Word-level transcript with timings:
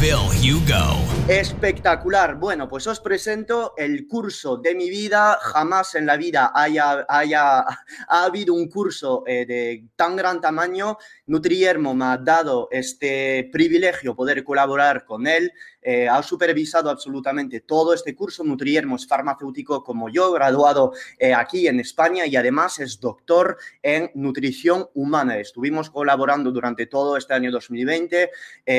Phil 0.00 0.14
Hugo. 0.14 1.04
Espectacular. 1.28 2.36
Bueno, 2.36 2.68
pues 2.68 2.86
os 2.86 3.00
presento 3.00 3.74
el 3.76 4.06
curso 4.06 4.56
de 4.56 4.76
mi 4.76 4.88
vida. 4.88 5.36
Jamás 5.40 5.96
en 5.96 6.06
la 6.06 6.16
vida 6.16 6.52
haya, 6.54 7.04
haya 7.08 7.58
ha 8.08 8.24
habido 8.24 8.54
un 8.54 8.68
curso 8.68 9.24
eh, 9.26 9.44
de 9.44 9.88
tan 9.96 10.14
gran 10.14 10.40
tamaño. 10.40 10.98
Nutriermo 11.26 11.96
me 11.96 12.04
ha 12.04 12.16
dado 12.16 12.68
este 12.70 13.50
privilegio 13.52 14.14
poder 14.14 14.44
colaborar 14.44 15.04
con 15.04 15.26
él. 15.26 15.52
Eh, 15.90 16.06
ha 16.06 16.22
supervisado 16.22 16.90
absolutamente 16.90 17.60
todo 17.60 17.94
este 17.94 18.14
curso. 18.14 18.44
Nutriermo 18.44 18.96
es 18.96 19.06
farmacéutico 19.06 19.82
como 19.82 20.10
yo, 20.10 20.30
graduado 20.32 20.92
eh, 21.18 21.32
aquí 21.32 21.66
en 21.66 21.80
España 21.80 22.26
y 22.26 22.36
además 22.36 22.78
es 22.78 23.00
doctor 23.00 23.56
en 23.82 24.10
nutrición 24.12 24.90
humana. 24.92 25.38
Estuvimos 25.38 25.88
colaborando 25.88 26.52
durante 26.52 26.84
todo 26.84 27.16
este 27.16 27.32
año 27.32 27.50
2020. 27.50 28.30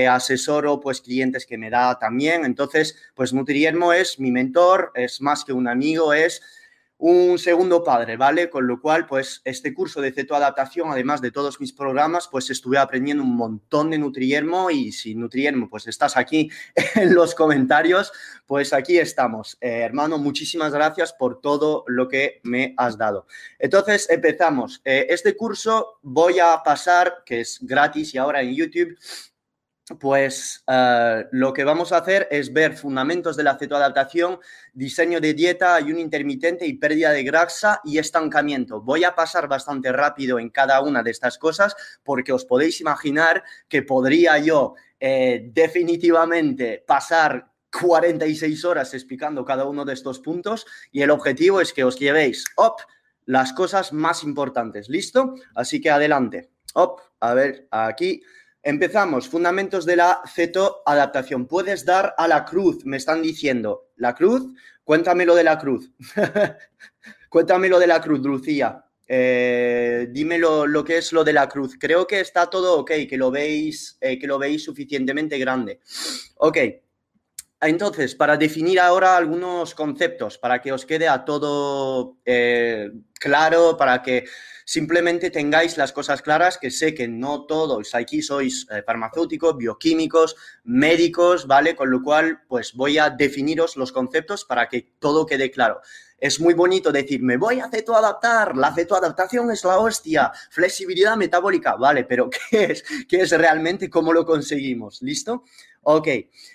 asesoro 0.07 0.79
pues 0.79 1.01
clientes 1.01 1.47
que 1.47 1.57
me 1.57 1.71
da 1.71 1.97
también. 1.97 2.45
Entonces, 2.45 2.95
pues 3.15 3.33
Nutriermo 3.33 3.91
es 3.91 4.19
mi 4.19 4.29
mentor, 4.29 4.91
es 4.93 5.19
más 5.19 5.43
que 5.43 5.51
un 5.51 5.67
amigo, 5.67 6.13
es 6.13 6.43
un 6.99 7.39
segundo 7.39 7.81
padre, 7.81 8.17
¿vale? 8.17 8.49
Con 8.49 8.67
lo 8.67 8.81
cual, 8.81 9.05
pues 9.05 9.41
este 9.45 9.73
curso 9.73 10.01
de 10.01 10.11
cetoadaptación, 10.11 10.91
además 10.91 11.21
de 11.21 11.31
todos 11.31 11.61
mis 11.61 11.71
programas, 11.71 12.27
pues 12.27 12.49
estuve 12.49 12.77
aprendiendo 12.77 13.23
un 13.23 13.37
montón 13.37 13.89
de 13.89 13.97
Nutriermo 13.97 14.69
y 14.69 14.91
si 14.91 15.15
Nutriermo, 15.15 15.69
pues 15.69 15.87
estás 15.87 16.17
aquí 16.17 16.51
en 16.95 17.15
los 17.15 17.35
comentarios, 17.35 18.11
pues 18.45 18.73
aquí 18.73 18.97
estamos. 18.97 19.57
Eh, 19.61 19.79
hermano, 19.79 20.17
muchísimas 20.17 20.73
gracias 20.73 21.13
por 21.13 21.39
todo 21.39 21.85
lo 21.87 22.09
que 22.09 22.41
me 22.43 22.73
has 22.75 22.97
dado. 22.97 23.27
Entonces, 23.59 24.09
empezamos. 24.09 24.81
Eh, 24.83 25.07
este 25.09 25.37
curso 25.37 25.99
voy 26.01 26.39
a 26.39 26.61
pasar, 26.65 27.23
que 27.25 27.39
es 27.39 27.59
gratis 27.61 28.13
y 28.13 28.17
ahora 28.17 28.41
en 28.41 28.53
YouTube, 28.53 28.97
pues 29.99 30.63
uh, 30.67 31.27
lo 31.31 31.53
que 31.53 31.63
vamos 31.63 31.91
a 31.91 31.97
hacer 31.97 32.27
es 32.31 32.53
ver 32.53 32.75
fundamentos 32.75 33.35
de 33.35 33.43
la 33.43 33.57
cetoadaptación, 33.57 34.39
diseño 34.73 35.19
de 35.19 35.33
dieta, 35.33 35.75
ayuno 35.75 35.99
intermitente 35.99 36.65
y 36.67 36.73
pérdida 36.73 37.11
de 37.11 37.23
grasa 37.23 37.81
y 37.83 37.97
estancamiento. 37.97 38.81
Voy 38.81 39.03
a 39.03 39.15
pasar 39.15 39.47
bastante 39.47 39.91
rápido 39.91 40.39
en 40.39 40.49
cada 40.49 40.81
una 40.81 41.01
de 41.01 41.11
estas 41.11 41.37
cosas 41.37 41.75
porque 42.03 42.33
os 42.33 42.45
podéis 42.45 42.81
imaginar 42.81 43.43
que 43.67 43.81
podría 43.81 44.37
yo 44.37 44.75
eh, 44.99 45.49
definitivamente 45.53 46.83
pasar 46.85 47.51
46 47.71 48.65
horas 48.65 48.93
explicando 48.93 49.45
cada 49.45 49.65
uno 49.65 49.85
de 49.85 49.93
estos 49.93 50.19
puntos 50.19 50.65
y 50.91 51.01
el 51.01 51.11
objetivo 51.11 51.61
es 51.61 51.73
que 51.73 51.83
os 51.83 51.97
llevéis 51.97 52.45
las 53.25 53.53
cosas 53.53 53.93
más 53.93 54.23
importantes. 54.23 54.89
¿Listo? 54.89 55.35
Así 55.55 55.79
que 55.79 55.89
adelante. 55.89 56.49
A 57.19 57.33
ver, 57.33 57.67
aquí. 57.71 58.21
Empezamos, 58.69 59.27
fundamentos 59.27 59.83
de 59.83 59.95
la 59.95 60.21
cetoadaptación. 60.31 61.47
Puedes 61.47 61.85
dar 61.85 62.13
a 62.15 62.27
la 62.27 62.45
cruz, 62.45 62.85
me 62.85 62.97
están 62.97 63.23
diciendo. 63.23 63.87
¿La 63.95 64.13
cruz? 64.13 64.43
Cuéntamelo 64.83 65.33
de 65.33 65.43
la 65.43 65.57
cruz. 65.57 65.91
Cuéntamelo 67.29 67.79
de 67.79 67.87
la 67.87 67.99
cruz, 67.99 68.19
Lucía. 68.19 68.85
Eh, 69.07 70.09
dime 70.11 70.37
lo, 70.37 70.83
que 70.83 70.99
es 70.99 71.11
lo 71.13 71.23
de 71.23 71.33
la 71.33 71.49
cruz. 71.49 71.77
Creo 71.79 72.05
que 72.05 72.19
está 72.19 72.47
todo 72.47 72.77
ok, 72.77 72.91
que 73.09 73.17
lo 73.17 73.31
veis, 73.31 73.97
eh, 74.01 74.19
que 74.19 74.27
lo 74.27 74.37
veis 74.37 74.65
suficientemente 74.65 75.39
grande. 75.39 75.79
Ok. 76.37 76.57
Entonces, 77.61 78.15
para 78.15 78.37
definir 78.37 78.79
ahora 78.79 79.17
algunos 79.17 79.75
conceptos, 79.75 80.37
para 80.37 80.61
que 80.61 80.71
os 80.71 80.85
quede 80.85 81.09
a 81.09 81.25
todo 81.25 82.17
eh, 82.25 82.89
claro, 83.19 83.75
para 83.75 84.01
que 84.01 84.23
simplemente 84.63 85.29
tengáis 85.29 85.77
las 85.77 85.91
cosas 85.91 86.21
claras, 86.21 86.57
que 86.57 86.71
sé 86.71 86.93
que 86.93 87.09
no 87.09 87.45
todos 87.47 87.95
aquí 87.95 88.21
sois 88.21 88.65
eh, 88.71 88.81
farmacéuticos, 88.85 89.57
bioquímicos, 89.57 90.37
médicos, 90.63 91.47
¿vale? 91.47 91.75
Con 91.75 91.91
lo 91.91 92.01
cual, 92.01 92.43
pues 92.47 92.73
voy 92.75 92.97
a 92.97 93.09
definiros 93.09 93.75
los 93.75 93.91
conceptos 93.91 94.45
para 94.45 94.69
que 94.69 94.93
todo 94.99 95.25
quede 95.25 95.51
claro. 95.51 95.81
Es 96.17 96.39
muy 96.39 96.53
bonito 96.53 96.91
decir, 96.91 97.21
me 97.21 97.37
voy 97.37 97.59
a 97.59 97.69
cetoadaptar, 97.69 98.55
la 98.55 98.73
cetoadaptación 98.73 99.51
es 99.51 99.63
la 99.63 99.79
hostia, 99.79 100.31
flexibilidad 100.49 101.15
metabólica, 101.17 101.75
vale, 101.75 102.03
pero 102.05 102.29
¿qué 102.49 102.71
es? 102.71 102.83
¿Qué 103.07 103.21
es 103.21 103.31
realmente? 103.31 103.89
¿Cómo 103.89 104.13
lo 104.13 104.25
conseguimos? 104.25 105.01
¿Listo? 105.01 105.43
Ok, 105.91 106.07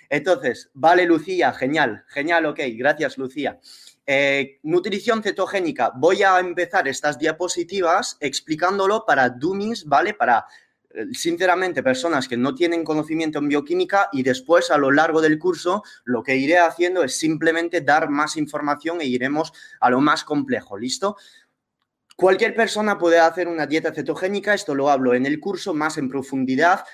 entonces, 0.09 0.69
vale, 0.73 1.03
Lucía, 1.03 1.51
genial, 1.51 2.05
genial, 2.07 2.45
ok, 2.45 2.61
gracias, 2.77 3.17
Lucía. 3.17 3.59
Eh, 4.07 4.61
nutrición 4.63 5.21
cetogénica. 5.21 5.91
Voy 5.93 6.23
a 6.23 6.39
empezar 6.39 6.87
estas 6.87 7.19
diapositivas 7.19 8.15
explicándolo 8.21 9.03
para 9.05 9.27
dummies, 9.27 9.83
¿vale? 9.83 10.13
Para, 10.13 10.45
eh, 10.89 11.07
sinceramente, 11.11 11.83
personas 11.83 12.29
que 12.29 12.37
no 12.37 12.55
tienen 12.55 12.85
conocimiento 12.85 13.39
en 13.39 13.49
bioquímica 13.49 14.07
y 14.13 14.23
después 14.23 14.71
a 14.71 14.77
lo 14.77 14.89
largo 14.89 15.19
del 15.19 15.37
curso 15.37 15.83
lo 16.05 16.23
que 16.23 16.37
iré 16.37 16.59
haciendo 16.59 17.03
es 17.03 17.17
simplemente 17.17 17.81
dar 17.81 18.09
más 18.09 18.37
información 18.37 19.01
e 19.01 19.05
iremos 19.05 19.51
a 19.81 19.89
lo 19.89 19.99
más 19.99 20.23
complejo, 20.23 20.77
¿listo? 20.77 21.17
Cualquier 22.15 22.55
persona 22.55 22.97
puede 22.97 23.19
hacer 23.19 23.49
una 23.49 23.67
dieta 23.67 23.93
cetogénica, 23.93 24.53
esto 24.53 24.73
lo 24.73 24.89
hablo 24.89 25.13
en 25.13 25.25
el 25.25 25.41
curso 25.41 25.73
más 25.73 25.97
en 25.97 26.07
profundidad, 26.07 26.85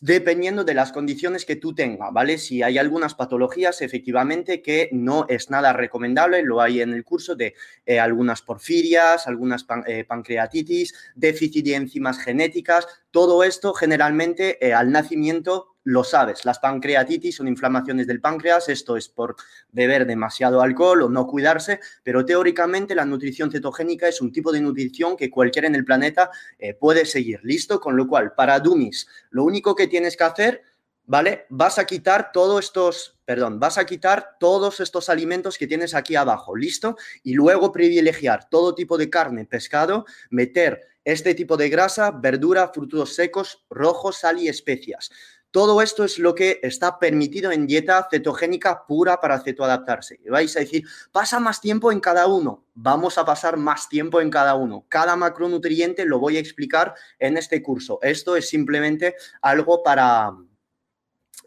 dependiendo 0.00 0.64
de 0.64 0.74
las 0.74 0.92
condiciones 0.92 1.44
que 1.44 1.56
tú 1.56 1.74
tengas, 1.74 2.12
¿vale? 2.12 2.38
Si 2.38 2.62
hay 2.62 2.78
algunas 2.78 3.14
patologías, 3.14 3.82
efectivamente, 3.82 4.62
que 4.62 4.88
no 4.92 5.26
es 5.28 5.50
nada 5.50 5.72
recomendable, 5.72 6.42
lo 6.42 6.60
hay 6.60 6.80
en 6.80 6.92
el 6.92 7.04
curso 7.04 7.34
de 7.34 7.54
eh, 7.86 8.00
algunas 8.00 8.42
porfirias, 8.42 9.26
algunas 9.26 9.66
eh, 9.86 10.04
pancreatitis, 10.04 10.94
déficit 11.14 11.64
de 11.64 11.74
enzimas 11.74 12.18
genéticas, 12.18 12.86
todo 13.10 13.44
esto 13.44 13.74
generalmente 13.74 14.64
eh, 14.66 14.72
al 14.72 14.90
nacimiento 14.90 15.71
lo 15.84 16.04
sabes, 16.04 16.44
las 16.44 16.58
pancreatitis 16.58 17.36
son 17.36 17.48
inflamaciones 17.48 18.06
del 18.06 18.20
páncreas, 18.20 18.68
esto 18.68 18.96
es 18.96 19.08
por 19.08 19.36
beber 19.72 20.06
demasiado 20.06 20.62
alcohol 20.62 21.02
o 21.02 21.08
no 21.08 21.26
cuidarse, 21.26 21.80
pero 22.02 22.24
teóricamente 22.24 22.94
la 22.94 23.04
nutrición 23.04 23.50
cetogénica 23.50 24.08
es 24.08 24.20
un 24.20 24.32
tipo 24.32 24.52
de 24.52 24.60
nutrición 24.60 25.16
que 25.16 25.30
cualquiera 25.30 25.68
en 25.68 25.74
el 25.74 25.84
planeta 25.84 26.30
eh, 26.58 26.74
puede 26.74 27.04
seguir, 27.04 27.40
¿listo? 27.42 27.80
Con 27.80 27.96
lo 27.96 28.06
cual, 28.06 28.32
para 28.34 28.60
Dummies, 28.60 29.08
lo 29.30 29.44
único 29.44 29.74
que 29.74 29.88
tienes 29.88 30.16
que 30.16 30.24
hacer, 30.24 30.62
¿vale? 31.04 31.46
Vas 31.48 31.78
a 31.78 31.84
quitar 31.84 32.30
todos 32.32 32.64
estos, 32.64 33.18
perdón, 33.24 33.58
vas 33.58 33.76
a 33.76 33.84
quitar 33.84 34.36
todos 34.38 34.80
estos 34.80 35.08
alimentos 35.08 35.58
que 35.58 35.66
tienes 35.66 35.94
aquí 35.94 36.14
abajo, 36.14 36.54
¿listo? 36.54 36.96
Y 37.22 37.34
luego 37.34 37.72
privilegiar 37.72 38.48
todo 38.48 38.74
tipo 38.74 38.96
de 38.98 39.10
carne, 39.10 39.44
pescado, 39.46 40.06
meter 40.30 40.92
este 41.04 41.34
tipo 41.34 41.56
de 41.56 41.68
grasa, 41.68 42.12
verdura, 42.12 42.68
frutos 42.68 43.14
secos, 43.14 43.64
rojos, 43.68 44.18
sal 44.18 44.38
y 44.38 44.48
especias. 44.48 45.10
Todo 45.52 45.82
esto 45.82 46.02
es 46.02 46.18
lo 46.18 46.34
que 46.34 46.60
está 46.62 46.98
permitido 46.98 47.52
en 47.52 47.66
dieta 47.66 48.08
cetogénica 48.10 48.86
pura 48.86 49.20
para 49.20 49.38
cetoadaptarse. 49.38 50.18
Y 50.24 50.30
vais 50.30 50.56
a 50.56 50.60
decir, 50.60 50.84
pasa 51.12 51.38
más 51.40 51.60
tiempo 51.60 51.92
en 51.92 52.00
cada 52.00 52.26
uno. 52.26 52.64
Vamos 52.72 53.18
a 53.18 53.26
pasar 53.26 53.58
más 53.58 53.90
tiempo 53.90 54.22
en 54.22 54.30
cada 54.30 54.54
uno. 54.54 54.86
Cada 54.88 55.14
macronutriente 55.14 56.06
lo 56.06 56.18
voy 56.18 56.38
a 56.38 56.40
explicar 56.40 56.94
en 57.18 57.36
este 57.36 57.62
curso. 57.62 57.98
Esto 58.00 58.34
es 58.34 58.48
simplemente 58.48 59.14
algo 59.42 59.82
para, 59.82 60.32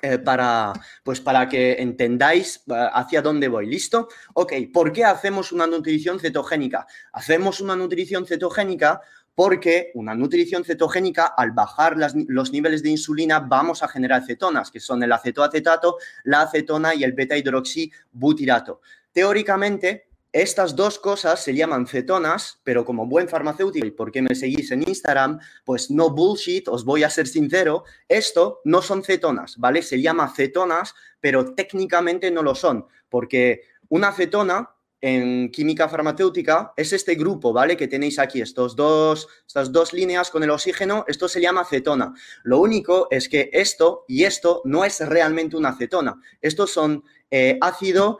eh, 0.03 0.19
para, 0.19 0.73
pues 1.03 1.19
para 1.19 1.49
que 1.49 1.81
entendáis 1.81 2.57
eh, 2.67 2.89
hacia 2.93 3.23
dónde 3.23 3.47
voy. 3.47 3.65
¿Listo? 3.65 4.07
Ok, 4.35 4.53
¿por 4.71 4.93
qué 4.93 5.03
hacemos 5.03 5.51
una 5.51 5.65
nutrición 5.65 6.19
cetogénica? 6.19 6.85
Hacemos 7.11 7.59
una 7.59 7.75
nutrición 7.75 8.27
cetogénica 8.27 9.01
porque 9.35 9.91
una 9.93 10.15
nutrición 10.15 10.63
cetogénica, 10.63 11.25
al 11.37 11.51
bajar 11.51 11.97
los 12.27 12.51
niveles 12.51 12.81
de 12.81 12.89
insulina, 12.89 13.41
vamos 13.41 13.83
a 13.83 13.87
generar 13.89 14.25
cetonas, 14.25 14.71
que 14.71 14.79
son 14.79 15.03
el 15.03 15.11
acetoacetato, 15.11 15.97
la 16.23 16.41
acetona 16.41 16.95
y 16.95 17.03
el 17.03 17.13
beta-hidroxibutirato. 17.13 18.79
Teóricamente, 19.11 20.07
estas 20.31 20.75
dos 20.75 20.99
cosas 20.99 21.41
se 21.41 21.53
llaman 21.53 21.87
cetonas, 21.87 22.59
pero 22.63 22.83
como 22.83 23.05
buen 23.05 23.29
farmacéutico, 23.29 23.85
y 23.85 23.91
porque 23.91 24.21
me 24.21 24.35
seguís 24.35 24.71
en 24.71 24.87
Instagram, 24.87 25.39
pues 25.63 25.91
no 25.91 26.09
bullshit, 26.09 26.67
os 26.67 26.83
voy 26.83 27.03
a 27.03 27.09
ser 27.09 27.27
sincero, 27.27 27.83
esto 28.09 28.61
no 28.65 28.81
son 28.81 29.03
cetonas, 29.03 29.57
¿vale? 29.57 29.81
Se 29.81 30.01
llama 30.01 30.33
cetonas, 30.33 30.93
pero 31.19 31.53
técnicamente 31.53 32.31
no 32.31 32.41
lo 32.41 32.55
son, 32.55 32.85
porque 33.09 33.61
una 33.87 34.11
cetona 34.11 34.74
en 35.05 35.51
química 35.51 35.87
farmacéutica 35.87 36.73
es 36.75 36.91
este 36.91 37.13
grupo, 37.13 37.53
¿vale? 37.53 37.77
Que 37.77 37.87
tenéis 37.87 38.17
aquí, 38.17 38.41
estos 38.41 38.75
dos, 38.75 39.27
estas 39.45 39.71
dos 39.71 39.93
líneas 39.93 40.31
con 40.31 40.41
el 40.41 40.49
oxígeno, 40.49 41.05
esto 41.07 41.27
se 41.27 41.39
llama 41.39 41.61
acetona. 41.61 42.11
Lo 42.41 42.57
único 42.57 43.07
es 43.11 43.29
que 43.29 43.51
esto 43.53 44.05
y 44.07 44.23
esto 44.23 44.63
no 44.65 44.83
es 44.83 44.99
realmente 45.07 45.57
una 45.57 45.69
acetona. 45.69 46.19
Estos 46.41 46.71
son 46.71 47.03
eh, 47.29 47.59
ácido 47.61 48.17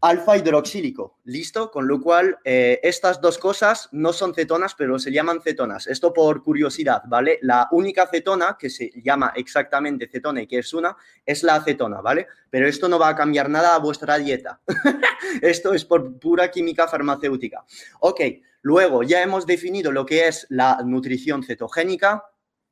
alfa 0.00 0.36
hidroxílico, 0.36 1.18
¿listo? 1.24 1.70
Con 1.70 1.88
lo 1.88 2.00
cual, 2.00 2.38
eh, 2.44 2.80
estas 2.82 3.20
dos 3.20 3.38
cosas 3.38 3.88
no 3.92 4.12
son 4.12 4.34
cetonas, 4.34 4.74
pero 4.74 4.98
se 4.98 5.12
llaman 5.12 5.40
cetonas. 5.40 5.86
Esto 5.86 6.12
por 6.12 6.42
curiosidad, 6.42 7.02
¿vale? 7.06 7.38
La 7.42 7.68
única 7.72 8.06
cetona 8.06 8.56
que 8.58 8.70
se 8.70 8.90
llama 9.02 9.32
exactamente 9.36 10.08
cetona 10.08 10.42
y 10.42 10.46
que 10.46 10.58
es 10.58 10.72
una, 10.74 10.96
es 11.24 11.42
la 11.42 11.56
acetona, 11.56 12.00
¿vale? 12.00 12.26
Pero 12.50 12.68
esto 12.68 12.88
no 12.88 12.98
va 12.98 13.08
a 13.08 13.16
cambiar 13.16 13.48
nada 13.48 13.74
a 13.74 13.78
vuestra 13.78 14.18
dieta. 14.18 14.60
esto 15.42 15.72
es 15.74 15.84
por 15.84 16.18
pura 16.18 16.50
química 16.50 16.86
farmacéutica. 16.88 17.64
Ok, 18.00 18.20
luego 18.62 19.02
ya 19.02 19.22
hemos 19.22 19.46
definido 19.46 19.92
lo 19.92 20.04
que 20.04 20.28
es 20.28 20.46
la 20.50 20.80
nutrición 20.84 21.42
cetogénica, 21.42 22.24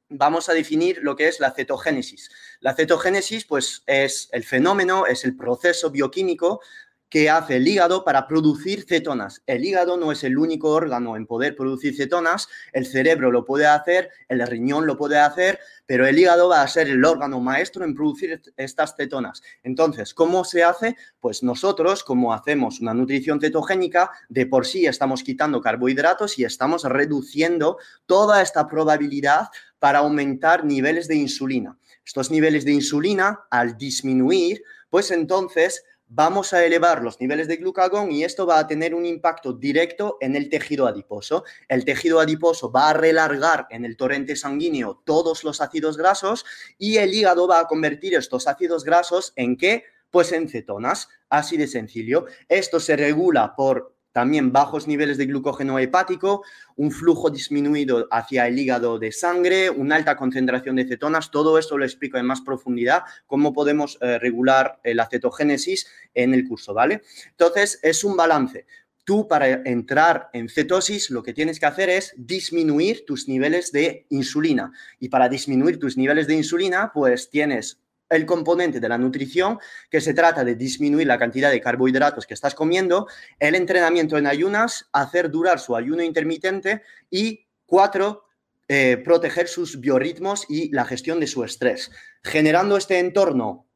vamos 0.08 0.48
a 0.48 0.54
definir 0.54 1.00
lo 1.02 1.16
que 1.16 1.28
es 1.28 1.40
la 1.40 1.50
cetogénesis. 1.50 2.30
La 2.60 2.74
cetogénesis, 2.74 3.44
pues, 3.44 3.82
es 3.86 4.28
el 4.32 4.44
fenómeno, 4.44 5.06
es 5.06 5.24
el 5.24 5.36
proceso 5.36 5.90
bioquímico 5.90 6.60
que 7.08 7.30
hace 7.30 7.56
el 7.56 7.68
hígado 7.68 8.04
para 8.04 8.26
producir 8.26 8.84
cetonas. 8.86 9.42
El 9.46 9.64
hígado 9.64 9.96
no 9.96 10.10
es 10.12 10.24
el 10.24 10.38
único 10.38 10.70
órgano 10.70 11.16
en 11.16 11.26
poder 11.26 11.54
producir 11.54 11.96
cetonas, 11.96 12.48
el 12.72 12.86
cerebro 12.86 13.30
lo 13.30 13.44
puede 13.44 13.66
hacer, 13.66 14.10
el 14.28 14.44
riñón 14.46 14.86
lo 14.86 14.96
puede 14.96 15.18
hacer, 15.18 15.60
pero 15.86 16.06
el 16.06 16.18
hígado 16.18 16.48
va 16.48 16.62
a 16.62 16.68
ser 16.68 16.88
el 16.88 17.04
órgano 17.04 17.40
maestro 17.40 17.84
en 17.84 17.94
producir 17.94 18.42
estas 18.56 18.96
cetonas. 18.96 19.42
Entonces, 19.62 20.14
¿cómo 20.14 20.44
se 20.44 20.64
hace? 20.64 20.96
Pues 21.20 21.42
nosotros, 21.42 22.02
como 22.02 22.32
hacemos 22.32 22.80
una 22.80 22.92
nutrición 22.92 23.40
cetogénica, 23.40 24.10
de 24.28 24.46
por 24.46 24.66
sí 24.66 24.86
estamos 24.86 25.22
quitando 25.22 25.60
carbohidratos 25.60 26.38
y 26.38 26.44
estamos 26.44 26.82
reduciendo 26.84 27.78
toda 28.06 28.42
esta 28.42 28.66
probabilidad 28.66 29.48
para 29.78 30.00
aumentar 30.00 30.64
niveles 30.64 31.06
de 31.06 31.16
insulina. 31.16 31.78
Estos 32.04 32.30
niveles 32.30 32.64
de 32.64 32.72
insulina, 32.72 33.40
al 33.50 33.76
disminuir, 33.76 34.62
pues 34.90 35.10
entonces 35.10 35.84
vamos 36.08 36.52
a 36.52 36.64
elevar 36.64 37.02
los 37.02 37.20
niveles 37.20 37.48
de 37.48 37.56
glucagón 37.56 38.12
y 38.12 38.24
esto 38.24 38.46
va 38.46 38.58
a 38.58 38.66
tener 38.66 38.94
un 38.94 39.06
impacto 39.06 39.52
directo 39.52 40.18
en 40.20 40.36
el 40.36 40.48
tejido 40.48 40.86
adiposo. 40.86 41.44
El 41.68 41.84
tejido 41.84 42.20
adiposo 42.20 42.70
va 42.70 42.90
a 42.90 42.92
relargar 42.92 43.66
en 43.70 43.84
el 43.84 43.96
torrente 43.96 44.36
sanguíneo 44.36 45.02
todos 45.04 45.44
los 45.44 45.60
ácidos 45.60 45.96
grasos 45.96 46.44
y 46.78 46.98
el 46.98 47.12
hígado 47.12 47.48
va 47.48 47.60
a 47.60 47.66
convertir 47.66 48.14
estos 48.14 48.46
ácidos 48.46 48.84
grasos 48.84 49.32
en 49.36 49.56
qué? 49.56 49.84
Pues 50.10 50.32
en 50.32 50.48
cetonas, 50.48 51.08
así 51.28 51.56
de 51.56 51.66
sencillo. 51.66 52.26
Esto 52.48 52.78
se 52.78 52.96
regula 52.96 53.54
por 53.56 53.95
también 54.16 54.50
bajos 54.50 54.86
niveles 54.86 55.18
de 55.18 55.26
glucógeno 55.26 55.78
hepático, 55.78 56.42
un 56.76 56.90
flujo 56.90 57.28
disminuido 57.28 58.08
hacia 58.10 58.48
el 58.48 58.58
hígado 58.58 58.98
de 58.98 59.12
sangre, 59.12 59.68
una 59.68 59.96
alta 59.96 60.16
concentración 60.16 60.76
de 60.76 60.86
cetonas. 60.86 61.30
Todo 61.30 61.58
esto 61.58 61.76
lo 61.76 61.84
explico 61.84 62.16
en 62.16 62.24
más 62.24 62.40
profundidad, 62.40 63.02
cómo 63.26 63.52
podemos 63.52 63.98
eh, 64.00 64.18
regular 64.18 64.80
la 64.84 65.06
cetogénesis 65.06 65.86
en 66.14 66.32
el 66.32 66.48
curso, 66.48 66.72
¿vale? 66.72 67.02
Entonces, 67.28 67.78
es 67.82 68.04
un 68.04 68.16
balance. 68.16 68.64
Tú 69.04 69.28
para 69.28 69.48
entrar 69.48 70.30
en 70.32 70.48
cetosis 70.48 71.10
lo 71.10 71.22
que 71.22 71.34
tienes 71.34 71.60
que 71.60 71.66
hacer 71.66 71.90
es 71.90 72.14
disminuir 72.16 73.04
tus 73.04 73.28
niveles 73.28 73.70
de 73.70 74.06
insulina. 74.08 74.72
Y 74.98 75.10
para 75.10 75.28
disminuir 75.28 75.78
tus 75.78 75.98
niveles 75.98 76.26
de 76.26 76.36
insulina, 76.36 76.90
pues 76.94 77.28
tienes 77.28 77.82
el 78.08 78.26
componente 78.26 78.80
de 78.80 78.88
la 78.88 78.98
nutrición, 78.98 79.58
que 79.90 80.00
se 80.00 80.14
trata 80.14 80.44
de 80.44 80.54
disminuir 80.54 81.06
la 81.06 81.18
cantidad 81.18 81.50
de 81.50 81.60
carbohidratos 81.60 82.26
que 82.26 82.34
estás 82.34 82.54
comiendo, 82.54 83.08
el 83.38 83.54
entrenamiento 83.54 84.16
en 84.18 84.26
ayunas, 84.26 84.88
hacer 84.92 85.30
durar 85.30 85.58
su 85.58 85.76
ayuno 85.76 86.02
intermitente 86.02 86.82
y 87.10 87.46
cuatro, 87.66 88.24
eh, 88.68 88.96
proteger 89.04 89.48
sus 89.48 89.80
biorritmos 89.80 90.46
y 90.48 90.70
la 90.72 90.84
gestión 90.84 91.20
de 91.20 91.26
su 91.26 91.44
estrés. 91.44 91.90
Generando 92.22 92.76
este 92.76 92.98
entorno 92.98 93.66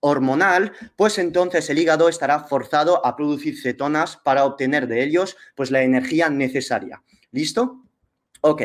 hormonal, 0.00 0.72
pues 0.94 1.18
entonces 1.18 1.68
el 1.70 1.78
hígado 1.78 2.08
estará 2.08 2.40
forzado 2.40 3.04
a 3.04 3.16
producir 3.16 3.60
cetonas 3.60 4.16
para 4.18 4.44
obtener 4.44 4.86
de 4.86 5.02
ellos 5.02 5.36
pues 5.54 5.70
la 5.70 5.82
energía 5.82 6.28
necesaria. 6.28 7.02
¿Listo? 7.32 7.82
Ok. 8.40 8.62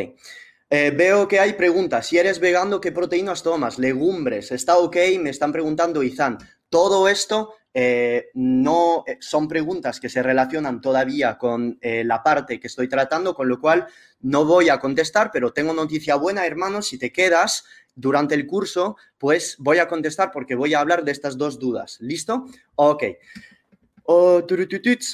Eh, 0.74 0.90
veo 0.90 1.28
que 1.28 1.38
hay 1.38 1.52
preguntas. 1.52 2.08
Si 2.08 2.18
eres 2.18 2.40
vegano, 2.40 2.80
¿qué 2.80 2.94
proteínas 2.94 3.44
tomas? 3.44 3.78
Legumbres. 3.78 4.54
¿Está 4.54 4.78
ok? 4.78 4.96
Me 5.20 5.30
están 5.30 5.52
preguntando 5.52 6.02
Izan. 6.02 6.38
Todo 6.70 7.10
esto 7.10 7.56
eh, 7.74 8.30
no 8.36 9.04
eh, 9.06 9.18
son 9.20 9.50
preguntas 9.50 10.00
que 10.00 10.08
se 10.08 10.24
relacionan 10.24 10.80
todavía 10.80 11.38
con 11.38 11.78
la 11.82 12.24
parte 12.24 12.58
que 12.58 12.68
estoy 12.68 12.88
tratando, 12.88 13.36
con 13.36 13.50
lo 13.50 13.60
cual 13.60 13.86
no 14.22 14.46
voy 14.46 14.70
a 14.70 14.80
contestar, 14.80 15.30
pero 15.34 15.52
tengo 15.52 15.74
noticia 15.74 16.16
buena, 16.16 16.46
hermanos. 16.46 16.88
Si 16.88 16.98
te 16.98 17.12
quedas 17.12 17.66
durante 17.94 18.34
el 18.34 18.48
curso, 18.48 18.96
pues 19.18 19.58
voy 19.60 19.80
a 19.80 19.90
contestar 19.90 20.32
porque 20.32 20.56
voy 20.56 20.74
a 20.74 20.80
hablar 20.80 21.04
de 21.04 21.12
estas 21.12 21.38
dos 21.38 21.60
dudas. 21.60 21.98
¿Listo? 22.00 22.46
Ok. 22.76 23.04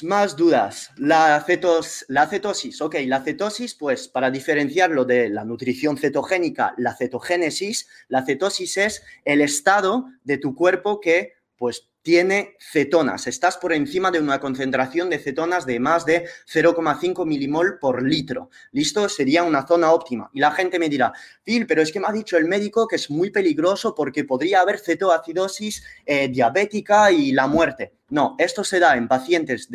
Más 0.02 0.36
dudas. 0.36 0.90
La, 0.96 1.42
cetos, 1.46 2.04
la 2.08 2.26
cetosis. 2.26 2.80
Ok, 2.80 2.96
la 3.06 3.22
cetosis, 3.22 3.74
pues 3.74 4.08
para 4.08 4.30
diferenciarlo 4.30 5.04
de 5.04 5.28
la 5.28 5.44
nutrición 5.44 5.96
cetogénica, 5.96 6.74
la 6.78 6.96
cetogénesis, 6.96 7.88
la 8.08 8.24
cetosis 8.24 8.76
es 8.76 9.02
el 9.24 9.40
estado 9.40 10.06
de 10.24 10.38
tu 10.38 10.54
cuerpo 10.54 11.00
que 11.00 11.34
pues 11.56 11.87
tiene 12.02 12.56
cetonas. 12.58 13.26
Estás 13.26 13.56
por 13.56 13.72
encima 13.72 14.10
de 14.10 14.20
una 14.20 14.40
concentración 14.40 15.10
de 15.10 15.18
cetonas 15.18 15.66
de 15.66 15.80
más 15.80 16.06
de 16.06 16.26
0,5 16.50 17.26
milimol 17.26 17.78
por 17.78 18.02
litro. 18.02 18.50
¿Listo? 18.72 19.08
Sería 19.08 19.42
una 19.42 19.66
zona 19.66 19.92
óptima. 19.92 20.30
Y 20.32 20.40
la 20.40 20.50
gente 20.52 20.78
me 20.78 20.88
dirá, 20.88 21.12
Phil, 21.44 21.66
pero 21.66 21.82
es 21.82 21.92
que 21.92 22.00
me 22.00 22.06
ha 22.06 22.12
dicho 22.12 22.36
el 22.36 22.46
médico 22.46 22.86
que 22.86 22.96
es 22.96 23.10
muy 23.10 23.30
peligroso 23.30 23.94
porque 23.94 24.24
podría 24.24 24.60
haber 24.60 24.78
cetoacidosis 24.78 25.82
eh, 26.06 26.28
diabética 26.28 27.10
y 27.10 27.32
la 27.32 27.46
muerte. 27.46 27.94
No, 28.10 28.36
esto 28.38 28.64
se 28.64 28.78
da 28.78 28.96
en 28.96 29.06
pacientes 29.06 29.68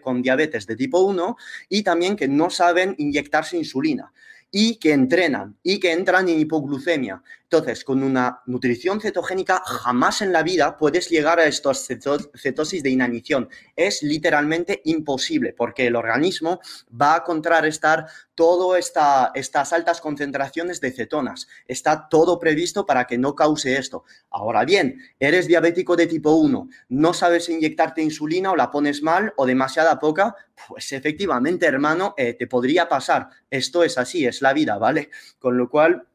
con 0.00 0.22
diabetes 0.22 0.66
de 0.66 0.76
tipo 0.76 1.00
1 1.00 1.36
y 1.68 1.82
también 1.82 2.14
que 2.14 2.28
no 2.28 2.50
saben 2.50 2.94
inyectarse 2.98 3.56
insulina 3.56 4.12
y 4.50 4.76
que 4.76 4.92
entrenan 4.92 5.56
y 5.62 5.78
que 5.80 5.92
entran 5.92 6.28
en 6.28 6.40
hipoglucemia. 6.40 7.22
Entonces, 7.52 7.82
con 7.82 8.04
una 8.04 8.42
nutrición 8.46 9.00
cetogénica 9.00 9.60
jamás 9.66 10.22
en 10.22 10.32
la 10.32 10.44
vida 10.44 10.78
puedes 10.78 11.10
llegar 11.10 11.40
a 11.40 11.46
estos 11.46 11.84
cetosis 11.84 12.82
de 12.84 12.90
inanición. 12.90 13.48
Es 13.74 14.04
literalmente 14.04 14.80
imposible 14.84 15.52
porque 15.52 15.88
el 15.88 15.96
organismo 15.96 16.60
va 16.88 17.16
a 17.16 17.24
contrarrestar 17.24 18.06
todas 18.36 18.78
esta, 18.78 19.32
estas 19.34 19.72
altas 19.72 20.00
concentraciones 20.00 20.80
de 20.80 20.92
cetonas. 20.92 21.48
Está 21.66 22.08
todo 22.08 22.38
previsto 22.38 22.86
para 22.86 23.08
que 23.08 23.18
no 23.18 23.34
cause 23.34 23.76
esto. 23.76 24.04
Ahora 24.30 24.64
bien, 24.64 25.00
eres 25.18 25.48
diabético 25.48 25.96
de 25.96 26.06
tipo 26.06 26.30
1, 26.30 26.68
no 26.90 27.14
sabes 27.14 27.48
inyectarte 27.48 28.00
insulina 28.00 28.52
o 28.52 28.56
la 28.56 28.70
pones 28.70 29.02
mal 29.02 29.34
o 29.36 29.44
demasiada 29.44 29.98
poca, 29.98 30.36
pues 30.68 30.92
efectivamente, 30.92 31.66
hermano, 31.66 32.14
eh, 32.16 32.34
te 32.34 32.46
podría 32.46 32.88
pasar. 32.88 33.28
Esto 33.50 33.82
es 33.82 33.98
así, 33.98 34.24
es 34.24 34.40
la 34.40 34.52
vida, 34.52 34.78
¿vale? 34.78 35.10
Con 35.38 35.56
lo 35.58 35.68
cual, 35.68 36.06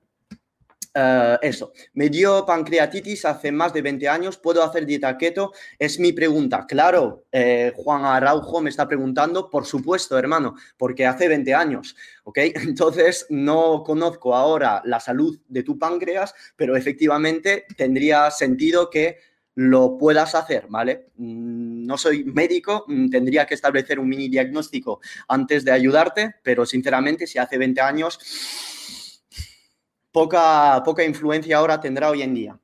eh, 0.98 1.38
eso, 1.42 1.74
me 1.94 2.10
dio 2.10 2.46
pancreatitis 2.46 3.26
hace 3.26 3.52
más 3.52 3.74
de 3.74 3.82
20 3.82 4.08
años, 4.08 4.38
¿puedo 4.38 4.64
hacer 4.64 4.86
dieta 4.86 5.18
keto? 5.18 5.52
Es 5.78 6.00
mi 6.00 6.14
pregunta. 6.14 6.66
Claro, 6.66 7.26
eh, 7.34 7.74
Juan 7.76 8.06
Araujo 8.06 8.62
me 8.62 8.70
está 8.70 8.88
preguntando, 8.88 9.50
por 9.50 9.66
supuesto, 9.66 10.18
hermano, 10.18 10.56
porque 10.78 11.06
hace 11.06 11.28
20 11.28 11.54
años, 11.54 11.98
¿ok? 12.24 12.38
Entonces, 12.56 13.26
no 13.30 13.84
conozco 13.84 14.34
ahora 14.34 14.82
la 14.86 15.02
salud 15.02 15.38
de 15.50 15.64
tu 15.64 15.78
páncreas, 15.78 16.34
pero 16.56 16.78
efectivamente 16.78 17.66
tendría 17.76 18.32
sentido 18.32 18.90
que 18.90 19.18
lo 19.56 19.98
puedas 19.98 20.34
hacer, 20.34 20.68
¿vale? 20.70 21.08
Mm, 21.18 21.86
no 21.86 21.98
soy 21.98 22.24
médico, 22.24 22.86
mm, 22.88 23.10
tendría 23.10 23.46
que 23.46 23.54
establecer 23.54 24.00
un 24.00 24.08
mini 24.08 24.30
diagnóstico 24.30 25.02
antes 25.28 25.66
de 25.66 25.72
ayudarte, 25.72 26.36
pero 26.42 26.66
sinceramente, 26.66 27.28
si 27.28 27.38
hace 27.38 27.58
20 27.58 27.82
años, 27.82 28.20
poca, 30.16 30.82
poca 30.86 31.04
influencia 31.04 31.58
ahora 31.58 31.82
tendrá 31.82 32.10
hoy 32.10 32.22
en 32.22 32.34
día. 32.34 32.58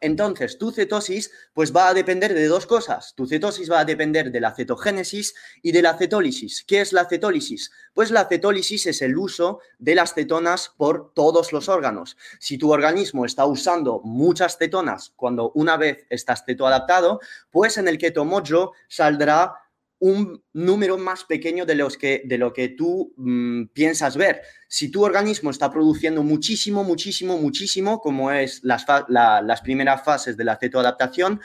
Entonces, 0.00 0.58
tu 0.58 0.70
cetosis 0.70 1.32
pues 1.52 1.74
va 1.74 1.88
a 1.88 1.94
depender 1.94 2.34
de 2.34 2.46
dos 2.46 2.66
cosas. 2.66 3.14
Tu 3.16 3.26
cetosis 3.26 3.68
va 3.68 3.80
a 3.80 3.84
depender 3.84 4.30
de 4.30 4.38
la 4.38 4.54
cetogénesis 4.54 5.34
y 5.60 5.72
de 5.72 5.82
la 5.82 5.98
cetólisis. 5.98 6.62
¿Qué 6.64 6.80
es 6.80 6.92
la 6.92 7.06
cetólisis? 7.06 7.72
Pues 7.94 8.12
la 8.12 8.26
cetólisis 8.26 8.86
es 8.86 9.02
el 9.02 9.18
uso 9.18 9.58
de 9.78 9.96
las 9.96 10.14
cetonas 10.14 10.72
por 10.76 11.12
todos 11.14 11.52
los 11.52 11.68
órganos. 11.68 12.16
Si 12.38 12.58
tu 12.58 12.70
organismo 12.72 13.24
está 13.24 13.44
usando 13.44 14.00
muchas 14.04 14.56
cetonas 14.56 15.12
cuando 15.16 15.50
una 15.56 15.76
vez 15.76 16.06
estás 16.10 16.44
cetoadaptado, 16.46 17.18
pues 17.50 17.76
en 17.76 17.88
el 17.88 17.98
keto 17.98 18.24
mojo 18.24 18.72
saldrá 18.88 19.63
un 20.04 20.44
número 20.52 20.98
más 20.98 21.24
pequeño 21.24 21.64
de, 21.64 21.76
los 21.76 21.96
que, 21.96 22.20
de 22.26 22.36
lo 22.36 22.52
que 22.52 22.68
tú 22.68 23.14
mm, 23.16 23.68
piensas 23.72 24.18
ver. 24.18 24.42
Si 24.68 24.90
tu 24.90 25.02
organismo 25.02 25.48
está 25.50 25.70
produciendo 25.70 26.22
muchísimo, 26.22 26.84
muchísimo, 26.84 27.38
muchísimo, 27.38 28.00
como 28.00 28.30
es 28.30 28.62
las, 28.62 28.84
las 29.08 29.60
primeras 29.62 30.04
fases 30.04 30.36
de 30.36 30.44
la 30.44 30.58
cetoadaptación, 30.58 31.40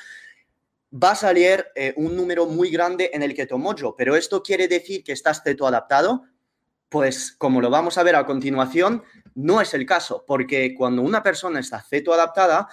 va 0.94 1.12
a 1.12 1.16
salir 1.16 1.68
eh, 1.74 1.94
un 1.96 2.18
número 2.18 2.48
muy 2.48 2.70
grande 2.70 3.12
en 3.14 3.24
el 3.24 3.34
keto 3.34 3.58
mojo, 3.58 3.96
pero 3.96 4.18
esto 4.18 4.44
quiere 4.44 4.68
decir 4.68 5.06
que 5.06 5.14
estás 5.14 5.42
ceto 5.42 5.66
adaptado. 5.66 6.26
Pues 6.90 7.32
como 7.38 7.62
lo 7.62 7.70
vamos 7.70 7.98
a 7.98 8.04
ver 8.04 8.18
a 8.18 8.26
continuación, 8.26 9.04
no 9.36 9.62
es 9.62 9.74
el 9.74 9.86
caso, 9.86 10.26
porque 10.28 10.76
cuando 10.76 11.02
una 11.02 11.24
persona 11.24 11.62
está 11.62 11.82
ceto 11.82 12.14
adaptada, 12.14 12.68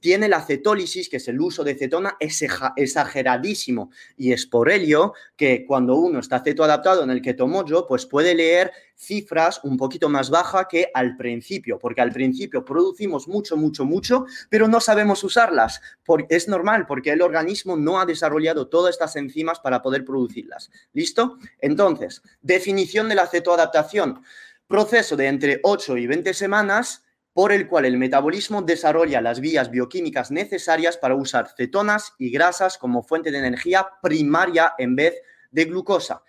tiene 0.00 0.28
la 0.28 0.42
cetólisis, 0.42 1.08
que 1.08 1.16
es 1.18 1.28
el 1.28 1.40
uso 1.40 1.64
de 1.64 1.74
cetona, 1.74 2.16
es 2.20 2.44
exageradísimo. 2.76 3.90
Y 4.16 4.32
es 4.32 4.46
por 4.46 4.70
ello 4.70 5.14
que 5.36 5.64
cuando 5.66 5.96
uno 5.96 6.20
está 6.20 6.42
cetoadaptado 6.42 7.02
en 7.02 7.10
el 7.10 7.22
ketomojo, 7.22 7.86
pues 7.86 8.06
puede 8.06 8.34
leer 8.34 8.72
cifras 8.96 9.60
un 9.64 9.76
poquito 9.76 10.08
más 10.08 10.30
bajas 10.30 10.66
que 10.70 10.90
al 10.94 11.16
principio, 11.16 11.78
porque 11.78 12.00
al 12.00 12.12
principio 12.12 12.64
producimos 12.64 13.26
mucho, 13.26 13.56
mucho, 13.56 13.84
mucho, 13.84 14.26
pero 14.48 14.68
no 14.68 14.80
sabemos 14.80 15.24
usarlas. 15.24 15.80
es 16.28 16.48
normal, 16.48 16.86
porque 16.86 17.10
el 17.10 17.22
organismo 17.22 17.76
no 17.76 18.00
ha 18.00 18.06
desarrollado 18.06 18.68
todas 18.68 18.94
estas 18.94 19.16
enzimas 19.16 19.60
para 19.60 19.82
poder 19.82 20.04
producirlas. 20.04 20.70
¿Listo? 20.92 21.38
Entonces, 21.58 22.22
definición 22.40 23.08
de 23.08 23.16
la 23.16 23.26
cetoadaptación. 23.26 24.22
Proceso 24.66 25.16
de 25.16 25.26
entre 25.26 25.60
8 25.62 25.96
y 25.98 26.06
20 26.06 26.32
semanas 26.32 27.02
por 27.32 27.52
el 27.52 27.66
cual 27.66 27.84
el 27.84 27.98
metabolismo 27.98 28.62
desarrolla 28.62 29.20
las 29.20 29.40
vías 29.40 29.70
bioquímicas 29.70 30.30
necesarias 30.30 30.96
para 30.96 31.14
usar 31.14 31.48
cetonas 31.56 32.14
y 32.18 32.30
grasas 32.30 32.78
como 32.78 33.02
fuente 33.02 33.30
de 33.30 33.38
energía 33.38 33.86
primaria 34.02 34.74
en 34.78 34.96
vez 34.96 35.14
de 35.50 35.64
glucosa. 35.64 36.22